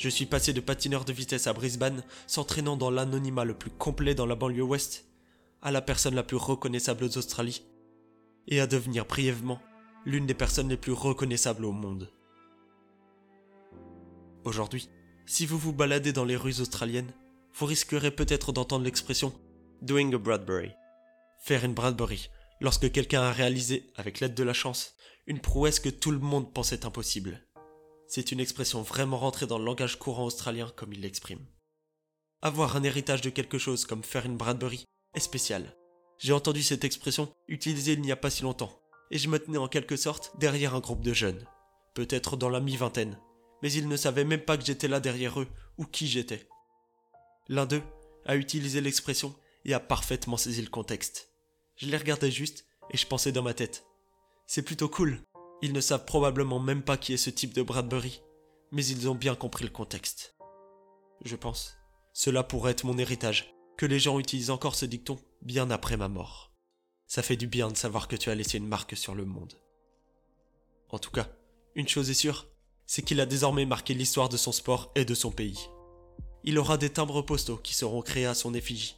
Je 0.00 0.08
suis 0.08 0.24
passé 0.24 0.54
de 0.54 0.62
patineur 0.62 1.04
de 1.04 1.12
vitesse 1.12 1.46
à 1.46 1.52
Brisbane, 1.52 2.02
s'entraînant 2.26 2.78
dans 2.78 2.90
l'anonymat 2.90 3.44
le 3.44 3.52
plus 3.52 3.70
complet 3.70 4.14
dans 4.14 4.24
la 4.24 4.34
banlieue 4.34 4.62
ouest, 4.62 5.04
à 5.60 5.70
la 5.70 5.82
personne 5.82 6.14
la 6.14 6.22
plus 6.22 6.38
reconnaissable 6.38 7.10
d'Australie, 7.10 7.66
et 8.48 8.60
à 8.60 8.66
devenir 8.66 9.04
brièvement 9.04 9.60
l'une 10.06 10.24
des 10.24 10.32
personnes 10.32 10.70
les 10.70 10.78
plus 10.78 10.94
reconnaissables 10.94 11.66
au 11.66 11.72
monde. 11.72 12.10
Aujourd'hui, 14.44 14.88
si 15.26 15.44
vous 15.44 15.58
vous 15.58 15.74
baladez 15.74 16.14
dans 16.14 16.24
les 16.24 16.36
rues 16.36 16.62
australiennes, 16.62 17.12
vous 17.52 17.66
risquerez 17.66 18.10
peut-être 18.10 18.52
d'entendre 18.52 18.86
l'expression 18.86 19.34
doing 19.82 20.14
a 20.14 20.18
Bradbury. 20.18 20.70
Faire 21.44 21.62
une 21.62 21.74
Bradbury 21.74 22.30
lorsque 22.62 22.90
quelqu'un 22.90 23.20
a 23.20 23.32
réalisé, 23.32 23.92
avec 23.96 24.20
l'aide 24.20 24.34
de 24.34 24.44
la 24.44 24.54
chance, 24.54 24.94
une 25.26 25.40
prouesse 25.40 25.78
que 25.78 25.90
tout 25.90 26.10
le 26.10 26.20
monde 26.20 26.54
pensait 26.54 26.86
impossible. 26.86 27.42
C'est 28.12 28.32
une 28.32 28.40
expression 28.40 28.82
vraiment 28.82 29.18
rentrée 29.18 29.46
dans 29.46 29.56
le 29.56 29.64
langage 29.64 29.96
courant 29.96 30.24
australien 30.24 30.68
comme 30.74 30.92
il 30.92 31.02
l'exprime. 31.02 31.46
Avoir 32.42 32.74
un 32.74 32.82
héritage 32.82 33.20
de 33.20 33.30
quelque 33.30 33.56
chose 33.56 33.84
comme 33.84 34.02
faire 34.02 34.26
une 34.26 34.36
Bradbury 34.36 34.84
est 35.14 35.20
spécial. 35.20 35.76
J'ai 36.18 36.32
entendu 36.32 36.60
cette 36.64 36.82
expression 36.82 37.32
utilisée 37.46 37.92
il 37.92 38.00
n'y 38.00 38.10
a 38.10 38.16
pas 38.16 38.28
si 38.28 38.42
longtemps, 38.42 38.82
et 39.12 39.18
je 39.18 39.28
me 39.28 39.38
tenais 39.38 39.58
en 39.58 39.68
quelque 39.68 39.94
sorte 39.94 40.32
derrière 40.40 40.74
un 40.74 40.80
groupe 40.80 41.04
de 41.04 41.12
jeunes, 41.12 41.46
peut-être 41.94 42.36
dans 42.36 42.48
la 42.48 42.58
mi-vingtaine, 42.58 43.16
mais 43.62 43.72
ils 43.72 43.86
ne 43.86 43.96
savaient 43.96 44.24
même 44.24 44.44
pas 44.44 44.58
que 44.58 44.64
j'étais 44.64 44.88
là 44.88 44.98
derrière 44.98 45.40
eux 45.40 45.48
ou 45.78 45.84
qui 45.84 46.08
j'étais. 46.08 46.48
L'un 47.46 47.66
d'eux 47.66 47.82
a 48.26 48.34
utilisé 48.34 48.80
l'expression 48.80 49.36
et 49.64 49.72
a 49.72 49.78
parfaitement 49.78 50.36
saisi 50.36 50.62
le 50.62 50.68
contexte. 50.68 51.30
Je 51.76 51.86
les 51.86 51.96
regardais 51.96 52.32
juste 52.32 52.66
et 52.90 52.96
je 52.96 53.06
pensais 53.06 53.30
dans 53.30 53.44
ma 53.44 53.54
tête. 53.54 53.84
C'est 54.48 54.62
plutôt 54.62 54.88
cool. 54.88 55.22
Ils 55.62 55.72
ne 55.72 55.80
savent 55.80 56.04
probablement 56.04 56.58
même 56.58 56.82
pas 56.82 56.96
qui 56.96 57.12
est 57.12 57.18
ce 57.18 57.30
type 57.30 57.54
de 57.54 57.62
Bradbury, 57.62 58.22
mais 58.72 58.84
ils 58.84 59.08
ont 59.08 59.14
bien 59.14 59.34
compris 59.34 59.64
le 59.64 59.70
contexte. 59.70 60.34
Je 61.24 61.36
pense. 61.36 61.76
Cela 62.12 62.42
pourrait 62.42 62.72
être 62.72 62.84
mon 62.84 62.98
héritage, 62.98 63.54
que 63.76 63.86
les 63.86 63.98
gens 63.98 64.18
utilisent 64.18 64.50
encore 64.50 64.74
ce 64.74 64.86
dicton 64.86 65.18
bien 65.42 65.70
après 65.70 65.96
ma 65.96 66.08
mort. 66.08 66.52
Ça 67.06 67.22
fait 67.22 67.36
du 67.36 67.46
bien 67.46 67.68
de 67.68 67.76
savoir 67.76 68.08
que 68.08 68.16
tu 68.16 68.30
as 68.30 68.34
laissé 68.34 68.58
une 68.58 68.68
marque 68.68 68.96
sur 68.96 69.14
le 69.14 69.24
monde. 69.24 69.54
En 70.90 70.98
tout 70.98 71.10
cas, 71.10 71.28
une 71.74 71.88
chose 71.88 72.10
est 72.10 72.14
sûre, 72.14 72.46
c'est 72.86 73.02
qu'il 73.02 73.20
a 73.20 73.26
désormais 73.26 73.66
marqué 73.66 73.94
l'histoire 73.94 74.28
de 74.28 74.36
son 74.36 74.52
sport 74.52 74.90
et 74.94 75.04
de 75.04 75.14
son 75.14 75.30
pays. 75.30 75.68
Il 76.42 76.58
aura 76.58 76.76
des 76.76 76.90
timbres 76.90 77.22
postaux 77.22 77.58
qui 77.58 77.74
seront 77.74 78.02
créés 78.02 78.26
à 78.26 78.34
son 78.34 78.54
effigie, 78.54 78.96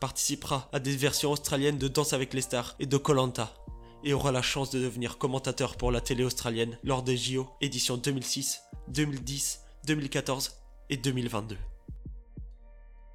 participera 0.00 0.68
à 0.72 0.78
des 0.78 0.96
versions 0.96 1.32
australiennes 1.32 1.78
de 1.78 1.88
Danse 1.88 2.12
avec 2.12 2.34
les 2.34 2.42
stars 2.42 2.76
et 2.78 2.86
de 2.86 2.96
Colanta, 2.96 3.54
et 4.04 4.12
aura 4.12 4.32
la 4.32 4.42
chance 4.42 4.70
de 4.70 4.80
devenir 4.80 5.18
commentateur 5.18 5.76
pour 5.76 5.90
la 5.90 6.00
télé 6.00 6.24
australienne 6.24 6.78
lors 6.84 7.02
des 7.02 7.16
JO 7.16 7.48
éditions 7.60 7.96
2006, 7.96 8.62
2010, 8.88 9.60
2014 9.86 10.52
et 10.90 10.96
2022. 10.96 11.56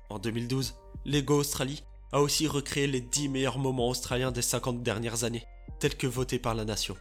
En 0.10 0.20
2012, 0.20 0.76
Lego 1.06 1.36
Australie 1.40 1.84
a 2.12 2.22
aussi 2.22 2.48
recréé 2.48 2.88
les 2.88 3.02
10 3.02 3.30
meilleurs 3.30 3.60
moments 3.60 3.90
australiens 3.90 4.32
des 4.32 4.42
50 4.42 4.82
dernières 4.82 5.24
années, 5.24 5.46
tels 5.80 5.96
que 5.96 6.08
votés 6.08 6.40
par 6.40 6.56
la 6.56 6.66
nation. 6.66 6.98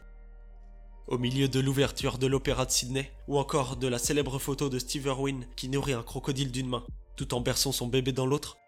Au 1.07 1.17
milieu 1.17 1.49
de 1.49 1.61
l'ouverture 1.61 2.19
de 2.19 2.27
l'Opéra 2.27 2.67
de 2.67 2.71
Sydney, 2.71 3.11
ou 3.27 3.39
encore 3.39 3.77
de 3.77 3.89
la 3.89 3.99
célèbre 3.99 4.39
photo 4.39 4.69
de 4.69 4.79
Steve 4.79 5.07
Irwin 5.07 5.47
qui 5.57 5.71
nourrit 5.71 5.95
un 5.95 6.03
crocodile 6.03 6.53
d'une 6.53 6.69
main, 6.69 6.85
tout 7.17 7.33
en 7.33 7.41
berçant 7.41 7.73
son 7.73 7.87
bébé 7.87 8.13
dans 8.13 8.27
l'autre, 8.27 8.59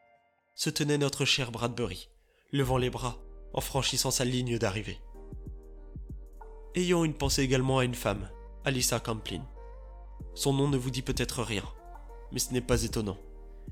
se 0.55 0.71
tenait 0.71 0.99
notre 0.99 1.27
cher 1.27 1.53
Bradbury, 1.53 2.09
levant 2.53 2.79
les 2.79 2.91
bras, 2.91 3.19
en 3.53 3.61
franchissant 3.61 4.11
sa 4.11 4.25
ligne 4.25 4.59
d'arrivée. 4.59 4.99
Ayons 6.77 7.05
une 7.05 7.15
pensée 7.15 7.43
également 7.43 7.79
à 7.79 7.85
une 7.85 7.97
femme, 7.97 8.31
Alyssa 8.65 9.01
Camplin. 9.01 9.45
Son 10.35 10.53
nom 10.53 10.69
ne 10.69 10.77
vous 10.77 10.93
dit 10.93 11.03
peut-être 11.03 11.43
rien, 11.43 11.65
mais 12.31 12.39
ce 12.39 12.53
n'est 12.53 12.61
pas 12.61 12.85
étonnant. 12.85 13.19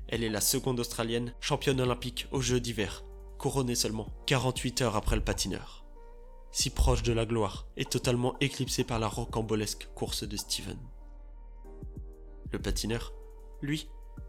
Elle 0.09 0.21
est 0.21 0.29
la 0.29 0.41
seconde 0.41 0.81
Australienne 0.81 1.33
championne 1.39 1.79
olympique 1.79 2.27
aux 2.33 2.41
Jeux 2.41 2.59
d'hiver, 2.59 3.05
couronnée 3.37 3.75
seulement 3.75 4.09
48 4.25 4.81
heures 4.81 4.95
après 4.97 5.15
le 5.15 5.23
patineur. 5.23 5.85
Si 6.51 6.71
proche 6.71 7.01
de 7.01 7.13
la 7.13 7.25
gloire 7.25 7.67
et 7.77 7.85
totalement 7.85 8.35
éclipsée 8.41 8.83
par 8.83 8.99
la 8.99 9.07
rocambolesque 9.07 9.87
course 9.95 10.25
de 10.25 10.35
Steven. 10.35 10.77
Le 12.51 12.59
patineur, 12.59 13.13
lui, 13.61 13.87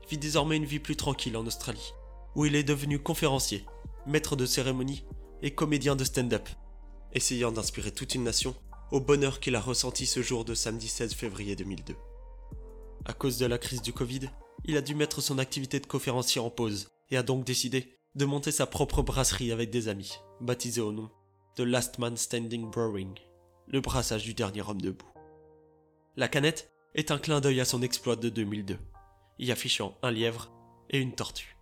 vit 0.09 0.19
désormais 0.19 0.59
une 0.59 0.65
vie 0.65 0.79
plus 0.79 0.95
tranquille 0.95 1.37
en 1.37 1.45
Australie, 1.45 1.93
où 2.37 2.47
il 2.47 2.55
est 2.55 2.63
devenu 2.63 3.01
conférencier, 3.01 3.65
maître 4.07 4.37
de 4.37 4.47
cérémonie 4.47 5.05
et 5.43 5.57
comédien 5.57 5.97
de 5.97 6.05
stand-up, 6.05 6.49
essayant 7.13 7.53
d'inspirer 7.53 7.93
toute 7.93 8.15
une 8.15 8.25
nation 8.25 8.55
au 8.91 9.01
bonheur 9.01 9.41
qu'il 9.41 9.57
a 9.57 9.61
ressenti 9.61 10.07
ce 10.07 10.23
jour 10.23 10.45
de 10.45 10.55
samedi 10.55 10.89
16 10.89 11.15
février 11.15 11.57
2002. 11.57 11.95
À 13.05 13.13
cause 13.13 13.39
de 13.39 13.47
la 13.47 13.59
crise 13.59 13.83
du 13.83 13.93
Covid, 13.93 14.29
il 14.65 14.77
a 14.77 14.83
dû 14.83 14.95
mettre 14.95 15.21
son 15.21 15.39
activité 15.39 15.81
de 15.81 15.87
conférencier 15.87 16.41
en 16.41 16.51
pause 16.51 16.89
et 17.11 17.17
a 17.17 17.23
donc 17.23 17.45
décidé 17.45 17.97
de 18.15 18.25
monter 18.25 18.53
sa 18.53 18.67
propre 18.67 19.03
brasserie 19.03 19.53
avec 19.53 19.71
des 19.71 19.89
amis, 19.89 20.19
baptisée 20.41 20.81
au 20.81 20.93
nom 20.93 21.11
de 21.57 21.65
Last 21.65 21.99
Man 21.99 22.17
Standing 22.17 22.71
Brewing, 22.71 23.15
le 23.69 23.81
brassage 23.81 24.25
du 24.25 24.35
dernier 24.35 24.63
homme 24.63 24.81
debout. 24.81 25.11
La 26.17 26.29
canette 26.29 26.73
est 26.95 27.11
un 27.11 27.19
clin 27.19 27.41
d'œil 27.41 27.61
à 27.61 27.65
son 27.65 27.83
exploit 27.83 28.17
de 28.17 28.29
2002, 28.29 28.79
y 29.39 29.53
affichant 29.53 29.97
un 30.03 30.11
lièvre 30.11 30.51
et 30.91 30.99
une 30.99 31.15
tortue. 31.15 31.57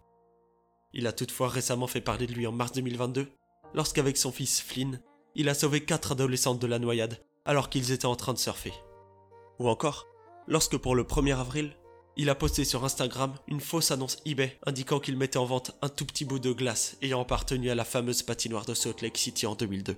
Il 0.94 1.06
a 1.06 1.12
toutefois 1.12 1.48
récemment 1.48 1.86
fait 1.86 2.00
parler 2.00 2.26
de 2.26 2.32
lui 2.32 2.46
en 2.46 2.52
mars 2.52 2.72
2022, 2.72 3.28
lorsqu'avec 3.74 4.16
son 4.16 4.32
fils 4.32 4.60
Flynn, 4.60 5.00
il 5.34 5.48
a 5.48 5.54
sauvé 5.54 5.84
quatre 5.84 6.12
adolescentes 6.12 6.60
de 6.60 6.66
la 6.66 6.78
noyade 6.78 7.22
alors 7.44 7.70
qu'ils 7.70 7.92
étaient 7.92 8.06
en 8.06 8.16
train 8.16 8.34
de 8.34 8.38
surfer. 8.38 8.72
Ou 9.58 9.68
encore, 9.68 10.06
lorsque 10.46 10.76
pour 10.76 10.94
le 10.94 11.04
1er 11.04 11.38
avril, 11.38 11.76
il 12.16 12.30
a 12.30 12.34
posté 12.34 12.64
sur 12.64 12.84
Instagram 12.84 13.34
une 13.46 13.60
fausse 13.60 13.90
annonce 13.90 14.18
eBay 14.26 14.58
indiquant 14.66 14.98
qu'il 15.00 15.16
mettait 15.16 15.38
en 15.38 15.44
vente 15.44 15.72
un 15.82 15.88
tout 15.88 16.04
petit 16.04 16.24
bout 16.24 16.40
de 16.40 16.52
glace 16.52 16.96
ayant 17.00 17.22
appartenu 17.22 17.70
à 17.70 17.74
la 17.74 17.84
fameuse 17.84 18.22
patinoire 18.22 18.64
de 18.64 18.74
Salt 18.74 19.02
Lake 19.02 19.16
City 19.16 19.46
en 19.46 19.54
2002. 19.54 19.96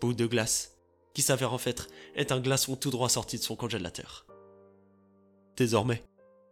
Bout 0.00 0.14
de 0.14 0.26
glace, 0.26 0.76
qui 1.14 1.22
s'avère 1.22 1.52
en 1.52 1.58
fait 1.58 1.88
être 2.14 2.32
un 2.32 2.40
glaçon 2.40 2.76
tout 2.76 2.90
droit 2.90 3.08
sorti 3.08 3.38
de 3.38 3.42
son 3.42 3.56
congélateur. 3.56 4.26
Désormais, 5.56 6.04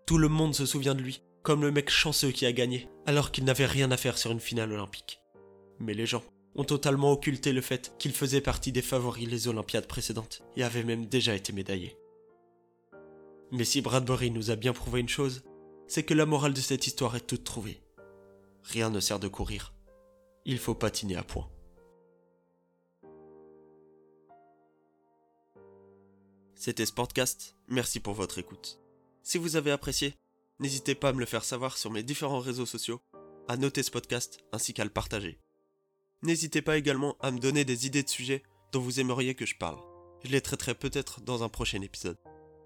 tout 0.07 0.19
le 0.19 0.29
monde 0.29 0.55
se 0.55 0.67
souvient 0.67 0.95
de 0.95 1.03
lui 1.03 1.23
comme 1.45 1.61
le 1.61 1.71
mec 1.71 1.91
chanceux 1.91 2.33
qui 2.33 2.47
a 2.47 2.53
gagné 2.53 2.89
alors 3.07 3.31
qu'il 3.31 3.45
n'avait 3.45 3.67
rien 3.67 3.91
à 3.91 3.97
faire 3.97 4.19
sur 4.19 4.33
une 4.33 4.41
finale 4.41 4.73
olympique. 4.73 5.21
Mais 5.79 5.95
les 5.95 6.07
gens 6.07 6.25
ont 6.55 6.65
totalement 6.65 7.13
occulté 7.13 7.53
le 7.53 7.61
fait 7.61 7.95
qu'il 7.99 8.13
faisait 8.13 8.41
partie 8.41 8.73
des 8.73 8.83
favoris 8.83 9.29
les 9.29 9.49
Olympiades 9.49 9.87
précédentes 9.87 10.43
et 10.57 10.63
avait 10.63 10.85
même 10.85 11.07
déjà 11.07 11.35
été 11.35 11.53
médaillé. 11.53 11.97
Mais 13.51 13.65
si 13.65 13.81
Bradbury 13.83 14.31
nous 14.31 14.51
a 14.51 14.57
bien 14.57 14.73
prouvé 14.73 15.01
une 15.01 15.09
chose, 15.09 15.43
c'est 15.87 16.03
que 16.03 16.15
la 16.15 16.27
morale 16.27 16.55
de 16.55 16.61
cette 16.61 16.87
histoire 16.87 17.17
est 17.17 17.27
toute 17.27 17.45
trouvée. 17.45 17.83
Rien 18.63 18.91
ne 18.91 19.01
sert 19.01 19.21
de 19.21 19.29
courir. 19.29 19.75
Il 20.45 20.59
faut 20.59 20.75
patiner 20.75 21.17
à 21.17 21.23
point. 21.23 21.49
C'était 26.55 26.87
Sportcast, 26.87 27.57
merci 27.69 28.01
pour 28.01 28.15
votre 28.15 28.39
écoute. 28.39 28.81
Si 29.23 29.39
vous 29.39 29.57
avez 29.57 29.71
apprécié, 29.71 30.15
n'hésitez 30.61 30.95
pas 30.95 31.11
à 31.11 31.13
me 31.13 31.21
le 31.21 31.27
faire 31.27 31.45
savoir 31.45 31.77
sur 31.77 31.91
mes 31.91 32.03
différents 32.03 32.41
réseaux 32.41 32.67
sociaux, 32.67 33.03
à 33.49 33.57
noter 33.57 33.83
ce 33.83 33.91
podcast 33.91 34.39
ainsi 34.53 34.73
qu'à 34.73 34.85
le 34.85 34.91
partager. 34.91 35.44
N'hésitez 36.25 36.63
pas 36.63 36.79
également 36.79 37.17
à 37.21 37.31
me 37.31 37.39
donner 37.39 37.67
des 37.67 37.87
idées 37.87 38.03
de 38.03 38.09
sujets 38.09 38.43
dont 38.73 38.81
vous 38.81 38.99
aimeriez 38.99 39.35
que 39.35 39.45
je 39.45 39.57
parle. 39.57 39.79
Je 40.25 40.31
les 40.31 40.41
traiterai 40.41 40.75
peut-être 40.75 41.21
dans 41.21 41.43
un 41.43 41.51
prochain 41.51 41.83
épisode. 41.83 42.17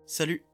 Salut 0.06 0.47